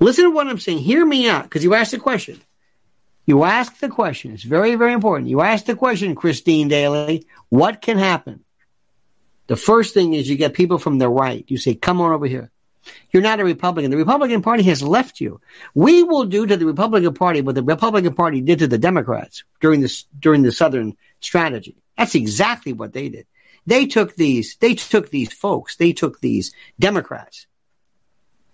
[0.00, 0.78] Listen to what I'm saying.
[0.78, 2.40] Hear me out, because you asked the question.
[3.26, 4.32] You ask the question.
[4.32, 5.28] It's very, very important.
[5.28, 8.44] You ask the question, Christine Daly, what can happen?
[9.48, 11.44] The first thing is you get people from the right.
[11.48, 12.50] You say, come on over here.
[13.10, 13.90] you're not a Republican.
[13.90, 15.40] The Republican Party has left you.
[15.74, 19.44] We will do to the Republican Party what the Republican Party did to the Democrats
[19.60, 21.76] during this during the Southern strategy.
[21.96, 23.26] That's exactly what they did.
[23.66, 27.46] They took these, they took these folks, they took these Democrats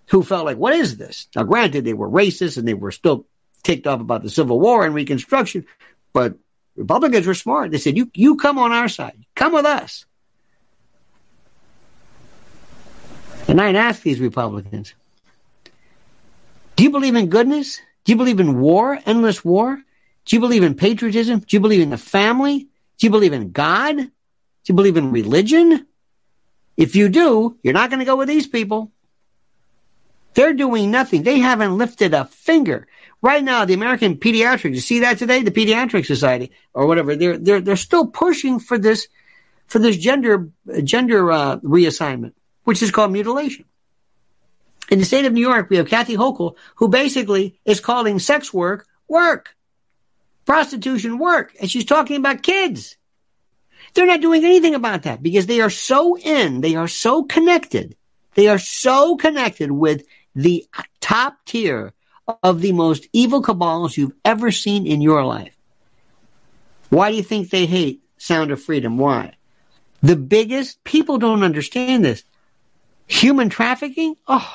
[0.08, 1.28] who felt like, what is this?
[1.36, 3.26] Now, granted, they were racist and they were still
[3.62, 5.66] ticked off about the Civil War and Reconstruction,
[6.12, 6.34] but
[6.76, 7.70] Republicans were smart.
[7.70, 10.04] They said, you, you come on our side, come with us.
[13.46, 14.94] And I ask these Republicans,
[16.76, 17.80] do you believe in goodness?
[18.04, 19.82] Do you believe in war, endless war?
[20.24, 21.40] Do you believe in patriotism?
[21.40, 22.68] Do you believe in the family?
[22.98, 23.96] Do you believe in God?
[23.96, 24.10] Do
[24.66, 25.86] you believe in religion?
[26.76, 28.90] If you do, you're not going to go with these people.
[30.32, 31.22] They're doing nothing.
[31.22, 32.88] They haven't lifted a finger.
[33.22, 35.42] Right now, the American Pediatrics, you see that today?
[35.42, 39.06] The Pediatric Society or whatever, they're, they're, they're still pushing for this,
[39.66, 40.48] for this gender,
[40.82, 42.32] gender, uh, reassignment
[42.64, 43.64] which is called mutilation.
[44.90, 48.52] In the state of New York, we have Kathy Hochul, who basically is calling sex
[48.52, 49.54] work work,
[50.44, 52.96] prostitution work, and she's talking about kids.
[53.94, 57.96] They're not doing anything about that because they are so in, they are so connected,
[58.34, 60.04] they are so connected with
[60.34, 60.66] the
[61.00, 61.92] top tier
[62.42, 65.54] of the most evil cabals you've ever seen in your life.
[66.90, 68.98] Why do you think they hate Sound of Freedom?
[68.98, 69.34] Why?
[70.02, 72.24] The biggest, people don't understand this.
[73.06, 74.16] Human trafficking?
[74.26, 74.50] Oh.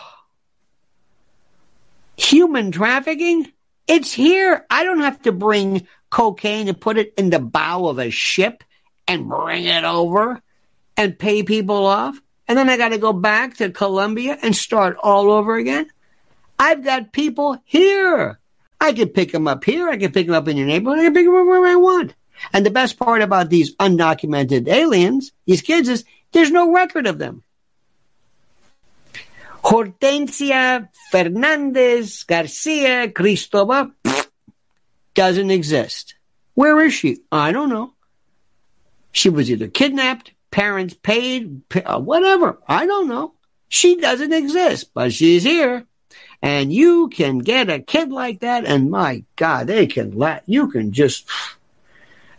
[2.18, 3.52] Human trafficking?
[3.88, 4.66] It's here.
[4.70, 8.64] I don't have to bring cocaine and put it in the bow of a ship
[9.08, 10.42] and bring it over
[10.98, 12.20] and pay people off.
[12.48, 15.88] And then I got to go back to Colombia and start all over again.
[16.58, 18.40] I've got people here.
[18.82, 19.90] I can pick them up here.
[19.90, 21.00] I can pick them up in your neighborhood.
[21.00, 22.16] I can pick them up wherever I want.
[22.54, 27.18] And the best part about these undocumented aliens, these kids, is there's no record of
[27.18, 27.44] them.
[29.64, 33.92] Hortensia Fernandez Garcia Cristobal
[35.14, 36.16] doesn't exist.
[36.56, 37.20] Where is she?
[37.32, 37.94] I don't know.
[39.12, 42.60] She was either kidnapped, parents paid, uh, whatever.
[42.68, 43.34] I don't know.
[43.68, 45.86] She doesn't exist, but she's here.
[46.42, 50.70] And you can get a kid like that, and my God, they can let, you
[50.70, 51.28] can just,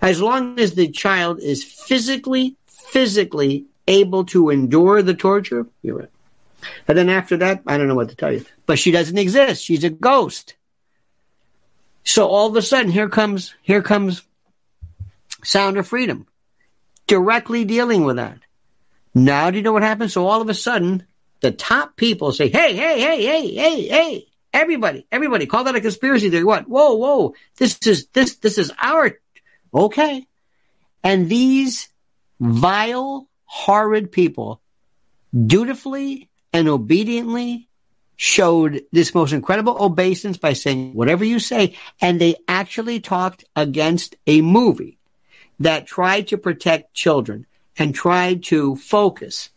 [0.01, 6.13] as long as the child is physically, physically able to endure the torture, you're it.
[6.89, 8.45] And then after that, I don't know what to tell you.
[8.67, 9.65] But she doesn't exist.
[9.65, 10.55] She's a ghost.
[12.05, 14.23] So all of a sudden, here comes here comes
[15.45, 16.27] Sound of Freedom,
[17.07, 18.39] directly dealing with that.
[19.15, 20.13] Now, do you know what happens?
[20.13, 21.07] So all of a sudden,
[21.41, 25.81] the top people say, "Hey, hey, hey, hey, hey, hey, everybody, everybody, call that a
[25.81, 26.69] conspiracy theory." What?
[26.69, 27.35] Whoa, whoa!
[27.57, 29.19] This is this this is our
[29.75, 30.27] okay.
[31.03, 31.89] And these
[32.41, 34.61] vile, horrid people
[35.47, 37.69] dutifully and obediently
[38.17, 41.75] showed this most incredible obeisance by saying whatever you say.
[42.01, 44.99] And they actually talked against a movie
[45.59, 47.47] that tried to protect children
[47.79, 49.51] and tried to focus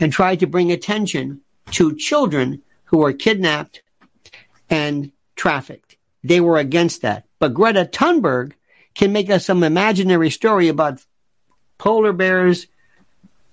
[0.00, 3.82] and tried to bring attention to children who were kidnapped
[4.68, 5.96] and trafficked.
[6.24, 7.24] They were against that.
[7.38, 8.52] But Greta Thunberg
[8.94, 11.04] can make us some imaginary story about
[11.78, 12.66] polar bears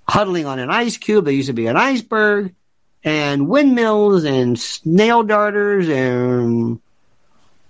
[0.08, 1.26] huddling on an ice cube.
[1.26, 2.56] There used to be an iceberg
[3.04, 6.80] and windmills and snail darters and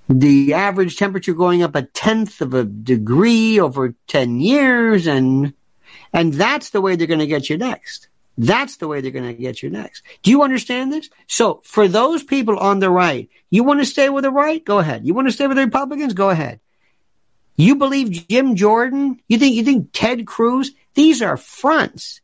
[0.10, 5.54] the average temperature going up a tenth of a degree over 10 years and
[6.12, 8.08] and that's the way they're going to get you next.
[8.36, 10.02] That's the way they're going to get you next.
[10.24, 11.10] Do you understand this?
[11.28, 14.64] So for those people on the right you want to stay with the right?
[14.64, 15.06] Go ahead.
[15.06, 16.14] You want to stay with the republicans?
[16.14, 16.60] Go ahead.
[17.56, 19.22] You believe jim jordan?
[19.28, 20.72] You think you think ted cruz?
[20.96, 22.22] These are fronts.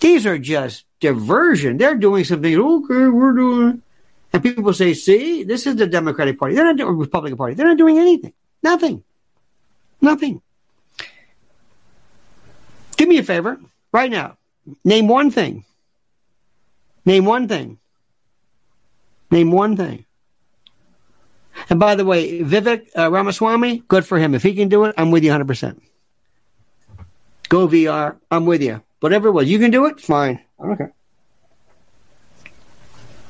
[0.00, 1.76] These are just diversion.
[1.76, 2.56] They're doing something.
[2.56, 3.82] Okay, we're doing.
[4.32, 6.54] And people say, see, this is the Democratic Party.
[6.54, 7.54] They're not doing Republican Party.
[7.54, 8.32] They're not doing anything.
[8.62, 9.04] Nothing.
[10.00, 10.40] Nothing.
[12.96, 13.60] Do me a favor
[13.92, 14.36] right now.
[14.82, 15.64] Name one thing.
[17.04, 17.78] Name one thing.
[19.30, 20.06] Name one thing.
[21.68, 24.34] And by the way, Vivek uh, Ramaswamy, good for him.
[24.34, 25.80] If he can do it, I'm with you 100%.
[27.48, 28.16] Go VR.
[28.30, 28.82] I'm with you.
[29.00, 29.48] Whatever it was.
[29.48, 30.00] You can do it?
[30.00, 30.40] Fine.
[30.64, 30.88] I.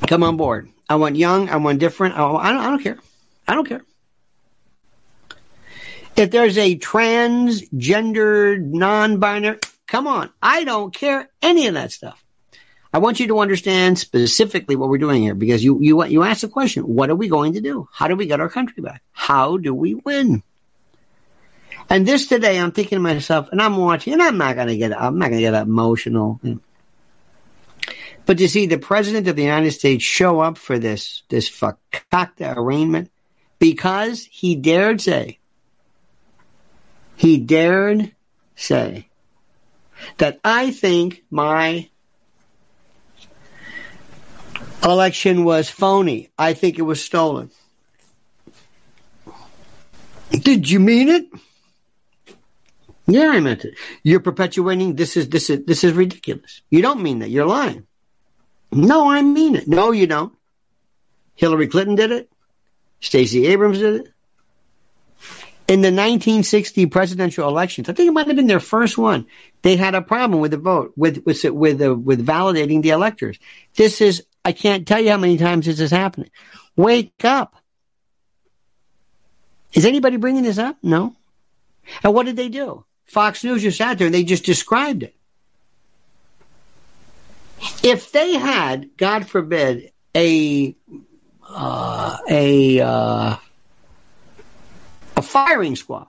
[0.06, 0.70] Come on board.
[0.88, 1.48] I want young.
[1.48, 2.14] I want different.
[2.14, 2.98] I don't, I don't care.
[3.48, 3.84] I don't care.
[6.16, 10.30] If there's a transgender, non-binary, come on.
[10.40, 12.22] I don't care any of that stuff.
[12.92, 16.42] I want you to understand specifically what we're doing here because you, you, you asked
[16.42, 17.88] the question, what are we going to do?
[17.92, 19.02] How do we get our country back?
[19.10, 20.44] How do we win?
[21.90, 24.76] And this today, I'm thinking to myself, and I'm watching, and I'm not going to
[24.76, 26.40] get, I'm not going to get emotional.
[28.26, 32.56] But to see the president of the United States show up for this this fakakta
[32.56, 33.10] arraignment
[33.58, 35.38] because he dared say,
[37.16, 38.12] he dared
[38.56, 39.08] say
[40.18, 41.88] that I think my
[44.82, 46.30] election was phony.
[46.38, 47.50] I think it was stolen.
[50.30, 51.26] Did you mean it?
[53.06, 53.74] Yeah, I meant it.
[54.02, 56.62] You're perpetuating this is this is this is ridiculous.
[56.70, 57.30] You don't mean that.
[57.30, 57.86] You're lying.
[58.74, 59.68] No, I mean it.
[59.68, 60.32] No, you don't.
[61.34, 62.30] Hillary Clinton did it.
[63.00, 64.10] Stacey Abrams did it.
[65.66, 69.26] In the 1960 presidential elections, I think it might have been their first one.
[69.62, 73.38] They had a problem with the vote, with with with uh, with validating the electors.
[73.74, 76.30] This is I can't tell you how many times this is happening.
[76.76, 77.56] Wake up.
[79.72, 80.76] Is anybody bringing this up?
[80.82, 81.16] No.
[82.02, 82.84] And what did they do?
[83.06, 85.14] Fox News just sat there and they just described it.
[87.82, 90.74] If they had, God forbid, a
[91.48, 93.36] uh, a uh,
[95.16, 96.08] a firing squad.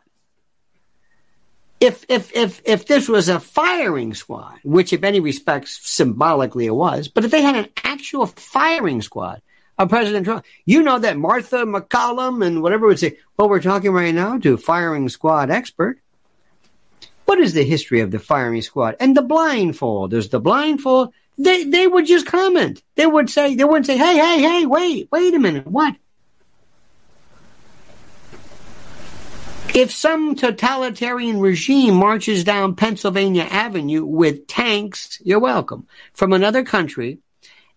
[1.80, 6.74] If if if if this was a firing squad, which in many respects symbolically it
[6.74, 9.42] was, but if they had an actual firing squad
[9.78, 13.92] of President Trump, you know that Martha MacCallum and whatever would say, well, we're talking
[13.92, 16.00] right now to firing squad expert.
[17.26, 20.12] What is the history of the firing squad and the blindfold?
[20.12, 22.82] There's the blindfold they they would just comment.
[22.96, 25.96] They would say they wouldn't say, "Hey, hey, hey, wait, wait a minute, what?"
[29.74, 37.20] If some totalitarian regime marches down Pennsylvania Avenue with tanks, you're welcome, from another country,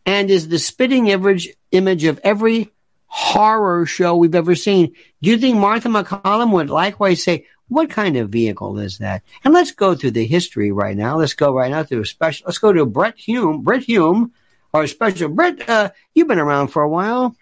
[0.07, 2.71] and is the spitting image, of every
[3.07, 8.17] horror show we've ever seen, do you think Martha MacCallum would likewise say, what kind
[8.17, 9.23] of vehicle is that?
[9.45, 11.19] And let's go through the history right now.
[11.19, 12.45] Let's go right now to a special.
[12.47, 13.63] Let's go to Brit Hume.
[13.63, 14.33] Brit Hume,
[14.73, 15.29] our special.
[15.29, 17.37] Brett, uh, you've been around for a while.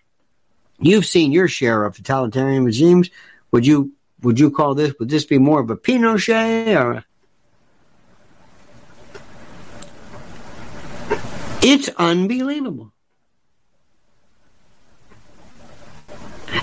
[0.79, 3.11] You've seen your share of totalitarian regimes.
[3.53, 4.95] Would you would you call this?
[4.99, 7.05] Would this be more of a Pinochet or?
[11.63, 12.93] It's unbelievable.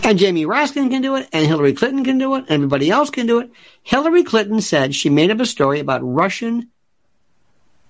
[0.06, 3.10] And Jamie Raskin can do it, and Hillary Clinton can do it, and everybody else
[3.10, 3.50] can do it.
[3.84, 6.70] Hillary Clinton said she made up a story about Russian,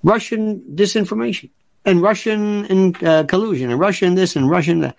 [0.03, 1.49] Russian disinformation
[1.85, 4.95] and Russian and, uh, collusion and Russian this and Russian that.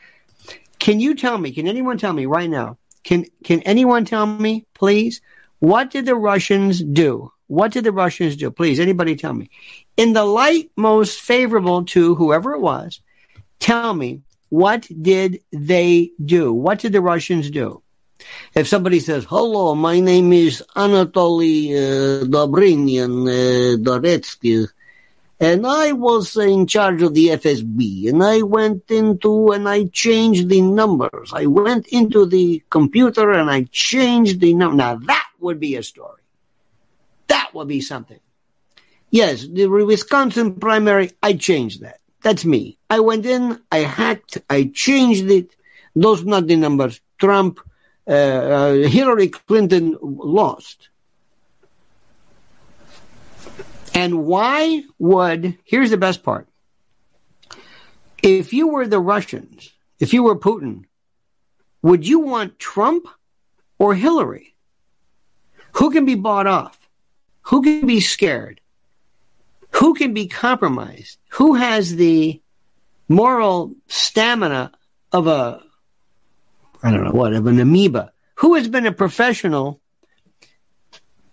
[0.79, 1.53] Can you tell me?
[1.53, 2.79] Can anyone tell me right now?
[3.05, 5.21] Can can anyone tell me, please?
[5.61, 7.31] What did the Russians do?
[7.47, 8.51] What did the Russians do?
[8.51, 9.51] Please, anybody tell me.
[9.97, 13.01] In the light most favorable to whoever it was,
[13.61, 14.23] tell me
[14.55, 16.52] what did they do?
[16.52, 17.82] What did the Russians do?
[18.55, 24.68] If somebody says, hello, my name is Anatoly uh, Dobrynyan uh, Doretsky,
[25.40, 30.48] and I was in charge of the FSB, and I went into and I changed
[30.48, 31.32] the numbers.
[31.34, 34.76] I went into the computer and I changed the number.
[34.76, 36.22] Now that would be a story.
[37.26, 38.20] That would be something.
[39.11, 41.98] Yes, the Wisconsin primary, I changed that.
[42.25, 42.79] That's me.
[42.89, 45.55] I went in, I hacked, I changed it.
[45.95, 47.03] Those not the numbers.
[47.18, 47.61] Trump,
[48.09, 50.89] uh, uh, Hillary Clinton lost.
[53.93, 56.49] And why would, here's the best part.
[58.22, 59.70] If you were the Russians,
[60.01, 60.87] if you were Putin,
[61.83, 63.07] would you want Trump
[63.79, 64.55] or Hillary?
[65.72, 66.79] Who can be bought off?
[67.43, 68.62] Who can be scared?
[69.85, 71.18] Who can be compromised?
[71.32, 72.41] Who has the
[73.07, 74.72] moral stamina
[75.12, 75.62] of a,
[76.82, 78.11] I don't know what, of an amoeba?
[78.37, 79.82] Who has been a professional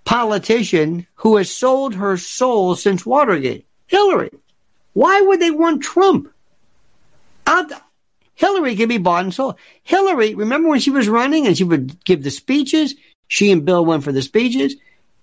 [0.04, 3.68] politician who has sold her soul since Watergate?
[3.88, 4.32] Hillary.
[4.92, 6.30] Why would they want Trump?
[8.36, 9.56] Hillary can be bought and sold.
[9.84, 12.96] Hillary, remember when she was running and she would give the speeches?
[13.30, 14.76] She and Bill went for the speeches.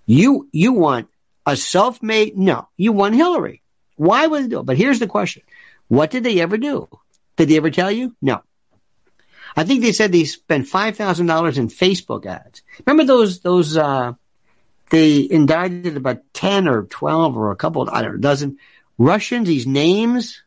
[0.06, 1.10] You you want
[1.48, 3.62] a self made, no, you won Hillary.
[3.96, 4.66] Why would they do it?
[4.66, 5.42] But here's the question
[5.88, 6.88] What did they ever do?
[7.36, 8.14] Did they ever tell you?
[8.20, 8.42] No.
[9.56, 12.62] I think they said they spent $5,000 in Facebook ads.
[12.86, 14.12] Remember those, those, uh,
[14.90, 18.58] they indicted about 10 or 12 or a couple, I don't know, dozen
[18.98, 20.42] Russians, these names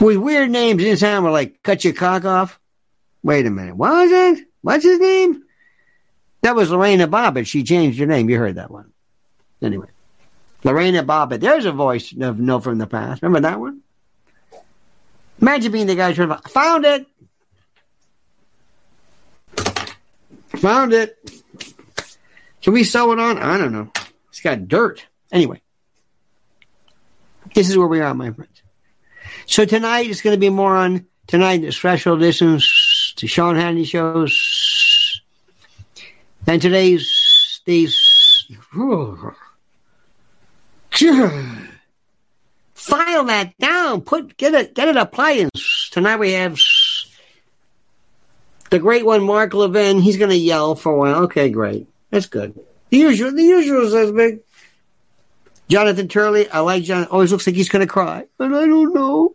[0.00, 2.58] with weird names in inside were like, cut your cock off.
[3.22, 3.76] Wait a minute.
[3.76, 4.46] What was it?
[4.62, 5.42] What's his name?
[6.46, 7.48] That was Lorena Bobbitt.
[7.48, 8.30] She changed her name.
[8.30, 8.92] You heard that one.
[9.60, 9.88] Anyway,
[10.62, 11.40] Lorena Bobbitt.
[11.40, 13.20] There's a voice of no from the past.
[13.20, 13.80] Remember that one?
[15.40, 17.04] Imagine being the guy to found it.
[20.58, 21.18] Found it.
[22.62, 23.38] Can we sew it on?
[23.38, 23.90] I don't know.
[24.28, 25.04] It's got dirt.
[25.32, 25.60] Anyway.
[27.56, 28.62] This is where we are, my friends.
[29.46, 32.60] So tonight it's going to be more on tonight the special edition,
[33.16, 34.85] to Sean Hannity shows.
[36.46, 38.48] And today's these
[42.74, 44.00] file that down.
[44.02, 45.90] Put get it get it appliance.
[45.90, 46.60] Tonight we have
[48.70, 50.00] the great one, Mark Levin.
[50.00, 51.24] He's going to yell for a while.
[51.24, 51.88] Okay, great.
[52.10, 52.58] That's good.
[52.90, 54.40] The usual, the usual says big.
[55.68, 57.06] Jonathan Turley, I like John.
[57.06, 59.34] Always looks like he's going to cry, but I don't know.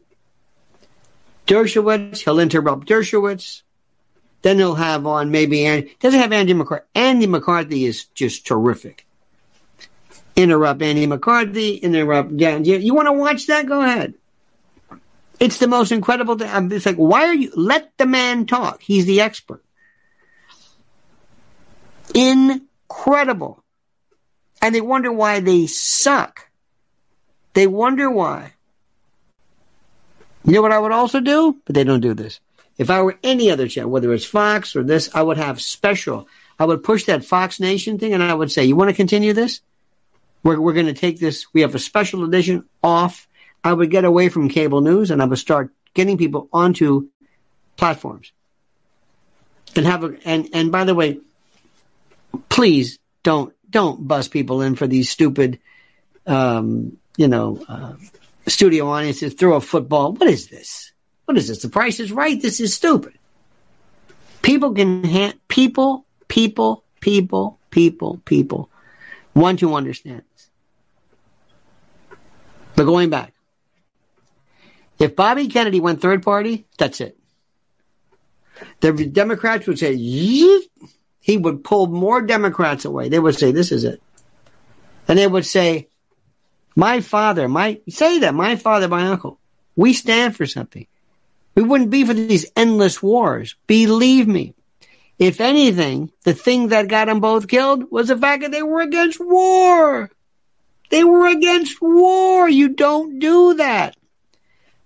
[1.48, 3.64] Dershowitz, he'll interrupt Dershowitz.
[4.42, 5.96] Then he'll have on maybe Andy.
[6.00, 6.86] Doesn't have Andy McCarthy.
[6.96, 9.06] Andy McCarthy is just terrific.
[10.36, 11.76] Interrupt Andy McCarthy.
[11.76, 12.32] Interrupt.
[12.32, 13.68] Yeah, you want to watch that?
[13.68, 14.16] Go ahead.
[15.40, 16.72] It's the most incredible thing.
[16.72, 17.52] It's like, why are you?
[17.56, 18.82] Let the man talk.
[18.82, 19.64] He's the expert.
[22.14, 23.64] Incredible.
[24.62, 26.50] And they wonder why they suck.
[27.54, 28.54] They wonder why.
[30.46, 31.58] You know what I would also do?
[31.66, 32.40] But they don't do this.
[32.82, 36.28] If I were any other channel, whether it's Fox or this, I would have special.
[36.58, 39.34] I would push that Fox Nation thing and I would say, you want to continue
[39.34, 39.62] this?
[40.42, 41.46] We're, we're going to take this.
[41.54, 43.28] We have a special edition off.
[43.64, 47.10] I would get away from cable news and I would start getting people onto
[47.78, 48.32] platforms
[49.76, 51.20] and have a, and, and by the way,
[52.50, 55.60] please don't, don't bust people in for these stupid,
[56.26, 57.94] um, you know, uh,
[58.48, 60.14] studio audiences throw a football.
[60.14, 60.92] What is this?
[61.26, 61.62] What is this?
[61.62, 62.42] The price is right.
[62.42, 63.14] This is stupid.
[64.42, 68.70] People can ha- people, people, people, people, people
[69.34, 70.50] want to understand this.
[72.76, 73.34] But going back,
[75.00, 77.18] if Bobby Kennedy went third party, that's it.
[78.82, 80.70] The Democrats would say, he
[81.38, 83.10] would pull more Democrats away.
[83.10, 84.02] They would say, this is it.
[85.08, 85.88] And they would say,
[86.76, 89.40] my father, my say that my father, my uncle,
[89.76, 90.88] we stand for something.
[91.56, 93.56] We wouldn't be for these endless wars.
[93.68, 94.54] Believe me.
[95.20, 98.82] If anything, the thing that got them both killed was the fact that they were
[98.82, 100.10] against war.
[100.90, 102.50] They were against war.
[102.50, 103.96] You don't do that.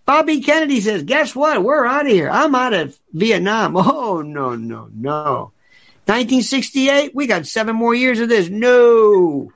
[0.06, 1.64] Bobby Kennedy says, guess what?
[1.64, 2.30] We're out of here.
[2.30, 3.76] I'm out of Vietnam.
[3.78, 5.52] Oh, no, no, no.
[6.06, 8.50] 1968, we got seven more years of this.
[8.50, 9.52] No.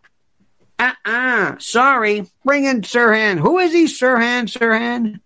[0.80, 1.58] Uh-uh.
[1.60, 2.26] Sorry.
[2.44, 3.38] Bring in Sirhan.
[3.38, 4.46] Who is he, Sirhan?
[4.46, 5.20] Sirhan?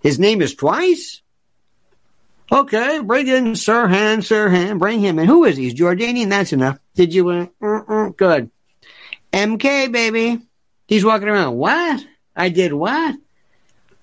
[0.00, 1.22] His name is twice?
[2.52, 4.78] Okay, bring in Sirhan, Sirhan.
[4.78, 5.26] Bring him in.
[5.26, 5.64] Who is he?
[5.64, 6.30] He's Jordanian.
[6.30, 6.78] That's enough.
[6.94, 7.30] Did you?
[7.30, 8.50] Uh, good.
[9.32, 10.40] MK, baby.
[10.88, 11.56] He's walking around.
[11.56, 12.04] What?
[12.34, 13.14] I did what?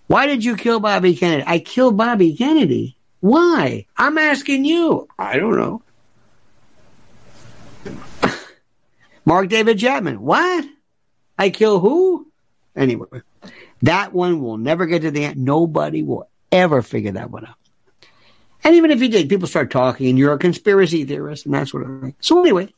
[0.07, 1.43] Why did you kill Bobby Kennedy?
[1.45, 2.95] I killed Bobby Kennedy.
[3.19, 3.85] Why?
[3.97, 5.09] I'm asking you.
[5.19, 5.81] I don't know.
[9.25, 10.21] Mark David Chapman.
[10.21, 10.65] What?
[11.37, 12.27] I kill who?
[12.75, 13.07] Anyway,
[13.81, 15.37] that one will never get to the end.
[15.37, 17.55] Nobody will ever figure that one out.
[18.63, 21.67] And even if you did, people start talking and you're a conspiracy theorist and that
[21.67, 22.15] sort of thing.
[22.19, 22.73] So anyway,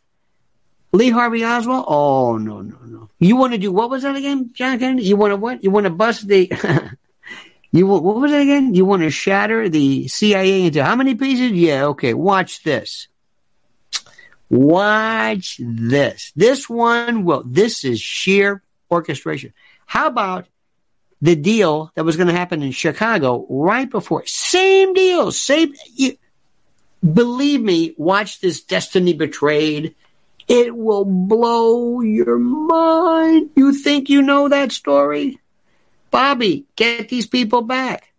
[0.91, 1.85] Lee Harvey Oswald?
[1.87, 3.09] Oh, no, no, no.
[3.19, 5.03] You want to do, what was that again, John Kennedy?
[5.03, 5.63] You want to what?
[5.63, 6.51] You want to bust the,
[7.71, 8.73] you, want, what was that again?
[8.73, 11.51] You want to shatter the CIA into how many pieces?
[11.51, 13.07] Yeah, okay, watch this.
[14.49, 16.31] Watch this.
[16.35, 19.53] This one will, this is sheer orchestration.
[19.85, 20.47] How about
[21.21, 24.25] the deal that was going to happen in Chicago right before?
[24.25, 25.31] Same deal.
[25.31, 25.73] Same.
[25.93, 26.17] You,
[27.13, 29.95] believe me, watch this Destiny Betrayed.
[30.47, 33.51] It will blow your mind.
[33.55, 35.39] You think you know that story?
[36.09, 38.11] Bobby, get these people back.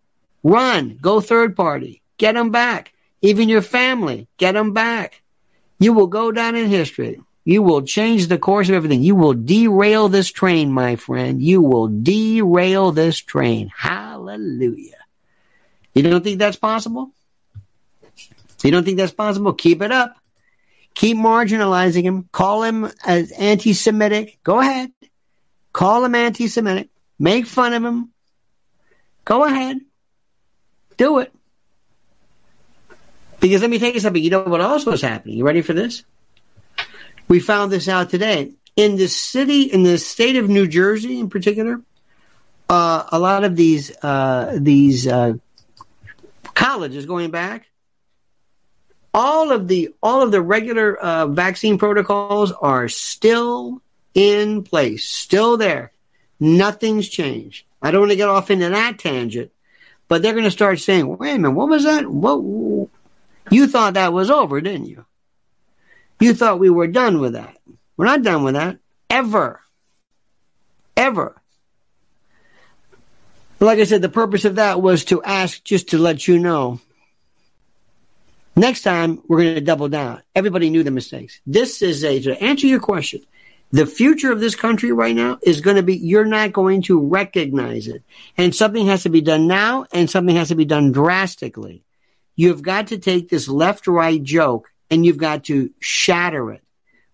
[0.43, 0.97] Run.
[1.01, 2.01] Go third party.
[2.17, 2.93] Get them back.
[3.21, 5.21] Even your family, get them back.
[5.79, 7.21] You will go down in history.
[7.43, 9.01] You will change the course of everything.
[9.01, 11.41] You will derail this train, my friend.
[11.41, 13.71] You will derail this train.
[13.75, 14.97] Hallelujah.
[15.93, 17.11] You don't think that's possible?
[18.63, 19.53] You don't think that's possible?
[19.53, 20.15] Keep it up.
[20.93, 22.29] Keep marginalizing him.
[22.31, 24.39] Call him as anti Semitic.
[24.43, 24.91] Go ahead.
[25.73, 26.89] Call him anti Semitic.
[27.17, 28.09] Make fun of him.
[29.25, 29.79] Go ahead.
[30.97, 31.33] Do it.
[33.39, 34.21] Because let me tell you something.
[34.21, 35.37] You know what also is happening?
[35.37, 36.03] You ready for this?
[37.31, 38.51] We found this out today.
[38.75, 41.79] In the city, in the state of New Jersey in particular,
[42.67, 45.35] uh, a lot of these uh, these uh,
[46.53, 47.67] colleges going back,
[49.13, 53.81] all of the all of the regular uh, vaccine protocols are still
[54.13, 55.93] in place, still there.
[56.37, 57.65] Nothing's changed.
[57.81, 59.53] I don't want to get off into that tangent,
[60.09, 62.11] but they're going to start saying, "Wait a minute, what was that?
[62.11, 62.89] What
[63.49, 65.05] you thought that was over, didn't you?
[66.21, 67.57] You thought we were done with that.
[67.97, 68.77] We're not done with that.
[69.09, 69.59] Ever.
[70.95, 71.35] Ever.
[73.59, 76.79] like I said, the purpose of that was to ask just to let you know.
[78.55, 80.21] Next time, we're going to double down.
[80.35, 81.39] Everybody knew the mistakes.
[81.45, 83.21] This is a, to answer your question,
[83.71, 86.99] the future of this country right now is going to be, you're not going to
[86.99, 88.03] recognize it.
[88.37, 91.83] And something has to be done now and something has to be done drastically.
[92.35, 96.63] You've got to take this left right joke and you've got to shatter it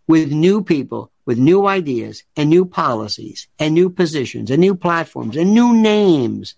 [0.07, 5.37] with new people, with new ideas and new policies and new positions and new platforms
[5.37, 6.55] and new names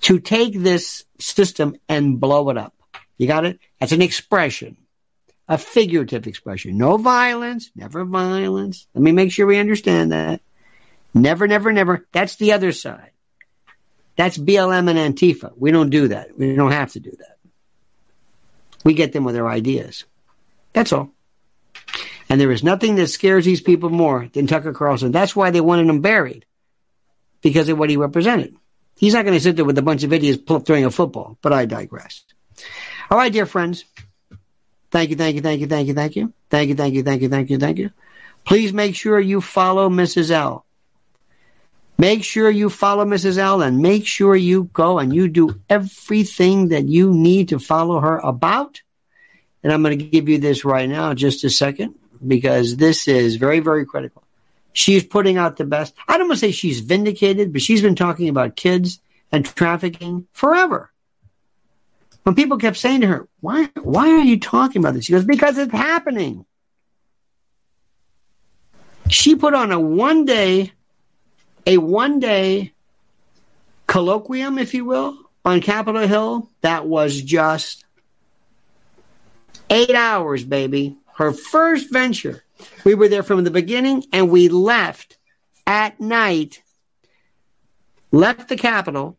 [0.00, 2.74] to take this system and blow it up.
[3.18, 3.58] You got it?
[3.80, 4.76] That's an expression
[5.48, 6.76] a figurative expression.
[6.76, 8.86] No violence, never violence.
[8.94, 10.42] Let me make sure we understand that.
[11.14, 12.06] Never, never, never.
[12.12, 13.10] That's the other side.
[14.16, 15.52] That's BLM and Antifa.
[15.56, 16.36] We don't do that.
[16.36, 17.37] We don't have to do that.
[18.88, 20.06] We get them with their ideas.
[20.72, 21.10] That's all.
[22.30, 25.12] And there is nothing that scares these people more than Tucker Carlson.
[25.12, 26.46] That's why they wanted him buried
[27.42, 28.56] because of what he represented.
[28.96, 31.52] He's not going to sit there with a bunch of idiots throwing a football, but
[31.52, 32.24] I digress.
[33.10, 33.84] All right, dear friends.
[34.90, 36.32] Thank you, thank you, thank you, thank you, thank you.
[36.48, 37.90] Thank you, thank you, thank you, thank you, thank you.
[38.46, 40.30] Please make sure you follow Mrs.
[40.30, 40.64] L.
[41.98, 43.38] Make sure you follow Mrs.
[43.66, 48.18] And make sure you go and you do everything that you need to follow her
[48.18, 48.80] about.
[49.64, 53.36] And I'm going to give you this right now, just a second, because this is
[53.36, 54.22] very, very critical.
[54.72, 55.92] She's putting out the best.
[56.06, 59.00] I don't want to say she's vindicated, but she's been talking about kids
[59.32, 60.92] and trafficking forever.
[62.22, 65.06] When people kept saying to her, why, why are you talking about this?
[65.06, 66.44] She goes, because it's happening.
[69.08, 70.72] She put on a one day,
[71.68, 72.72] a one day
[73.86, 77.84] colloquium, if you will, on Capitol Hill that was just
[79.70, 80.96] eight hours, baby.
[81.14, 82.42] Her first venture.
[82.84, 85.18] We were there from the beginning and we left
[85.66, 86.62] at night,
[88.10, 89.18] left the Capitol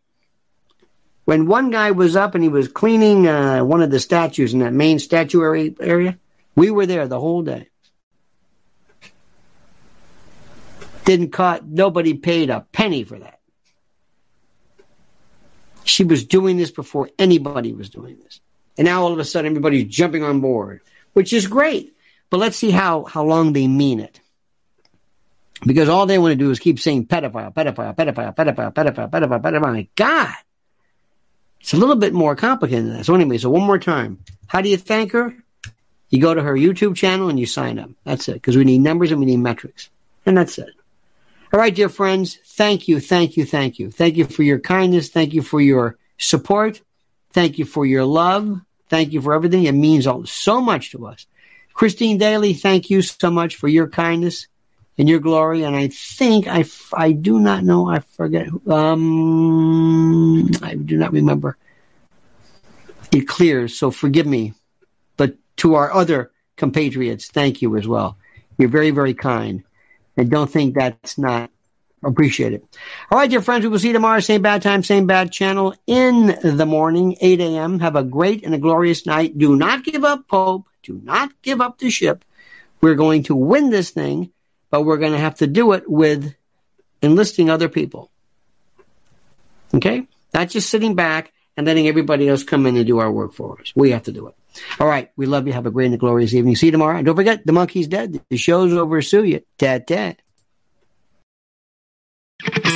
[1.29, 4.61] when one guy was up and he was cleaning uh, one of the statues in
[4.61, 6.17] that main statuary area,
[6.55, 7.68] we were there the whole day.
[11.05, 13.39] Didn't cut, nobody paid a penny for that.
[15.83, 18.41] She was doing this before anybody was doing this.
[18.77, 20.81] And now all of a sudden everybody's jumping on board,
[21.13, 21.95] which is great.
[22.29, 24.19] But let's see how, how long they mean it.
[25.65, 29.41] Because all they want to do is keep saying pedophile, pedophile, pedophile, pedophile, pedophile, pedophile,
[29.41, 29.73] pedophile.
[29.73, 30.33] My God.
[31.59, 33.05] It's a little bit more complicated than that.
[33.05, 34.19] So anyway, so one more time.
[34.47, 35.35] How do you thank her?
[36.09, 37.89] You go to her YouTube channel and you sign up.
[38.05, 38.33] That's it.
[38.33, 39.89] Because we need numbers and we need metrics.
[40.25, 40.69] And that's it.
[41.51, 42.37] All right, dear friends.
[42.45, 43.89] Thank you, thank you, thank you.
[43.89, 45.09] Thank you for your kindness.
[45.09, 46.79] Thank you for your support.
[47.33, 48.61] Thank you for your love.
[48.89, 49.63] Thank you for everything.
[49.63, 51.25] It means so much to us.
[51.73, 54.47] Christine Daly, thank you so much for your kindness
[54.99, 55.63] and your glory.
[55.63, 57.89] And I think I, I do not know.
[57.89, 58.47] I forget.
[58.67, 61.57] Um, I do not remember.
[63.11, 63.75] It clears.
[63.75, 64.53] So forgive me.
[65.17, 68.17] But to our other compatriots, thank you as well.
[68.59, 69.63] You're very, very kind.
[70.19, 71.49] And don't think that's not
[72.03, 72.61] appreciated.
[73.11, 74.19] All right, dear friends, we will see you tomorrow.
[74.19, 77.79] Same bad time, same bad channel in the morning, 8 a.m.
[77.79, 79.37] Have a great and a glorious night.
[79.37, 80.67] Do not give up hope.
[80.83, 82.23] Do not give up the ship.
[82.81, 84.31] We're going to win this thing
[84.69, 86.35] but we're going to have to do it with
[87.01, 88.11] enlisting other people.
[89.73, 90.07] Okay?
[90.33, 93.59] Not just sitting back and letting everybody else come in and do our work for
[93.59, 93.73] us.
[93.75, 94.35] We have to do it.
[94.79, 95.11] All right.
[95.15, 95.53] We love you.
[95.53, 96.55] Have a great and glorious evening.
[96.55, 96.97] See you tomorrow.
[96.97, 98.21] And don't forget, the monkey's dead.
[98.29, 99.01] The show's over.
[99.01, 99.41] Sue you.
[99.57, 100.21] Tat tat.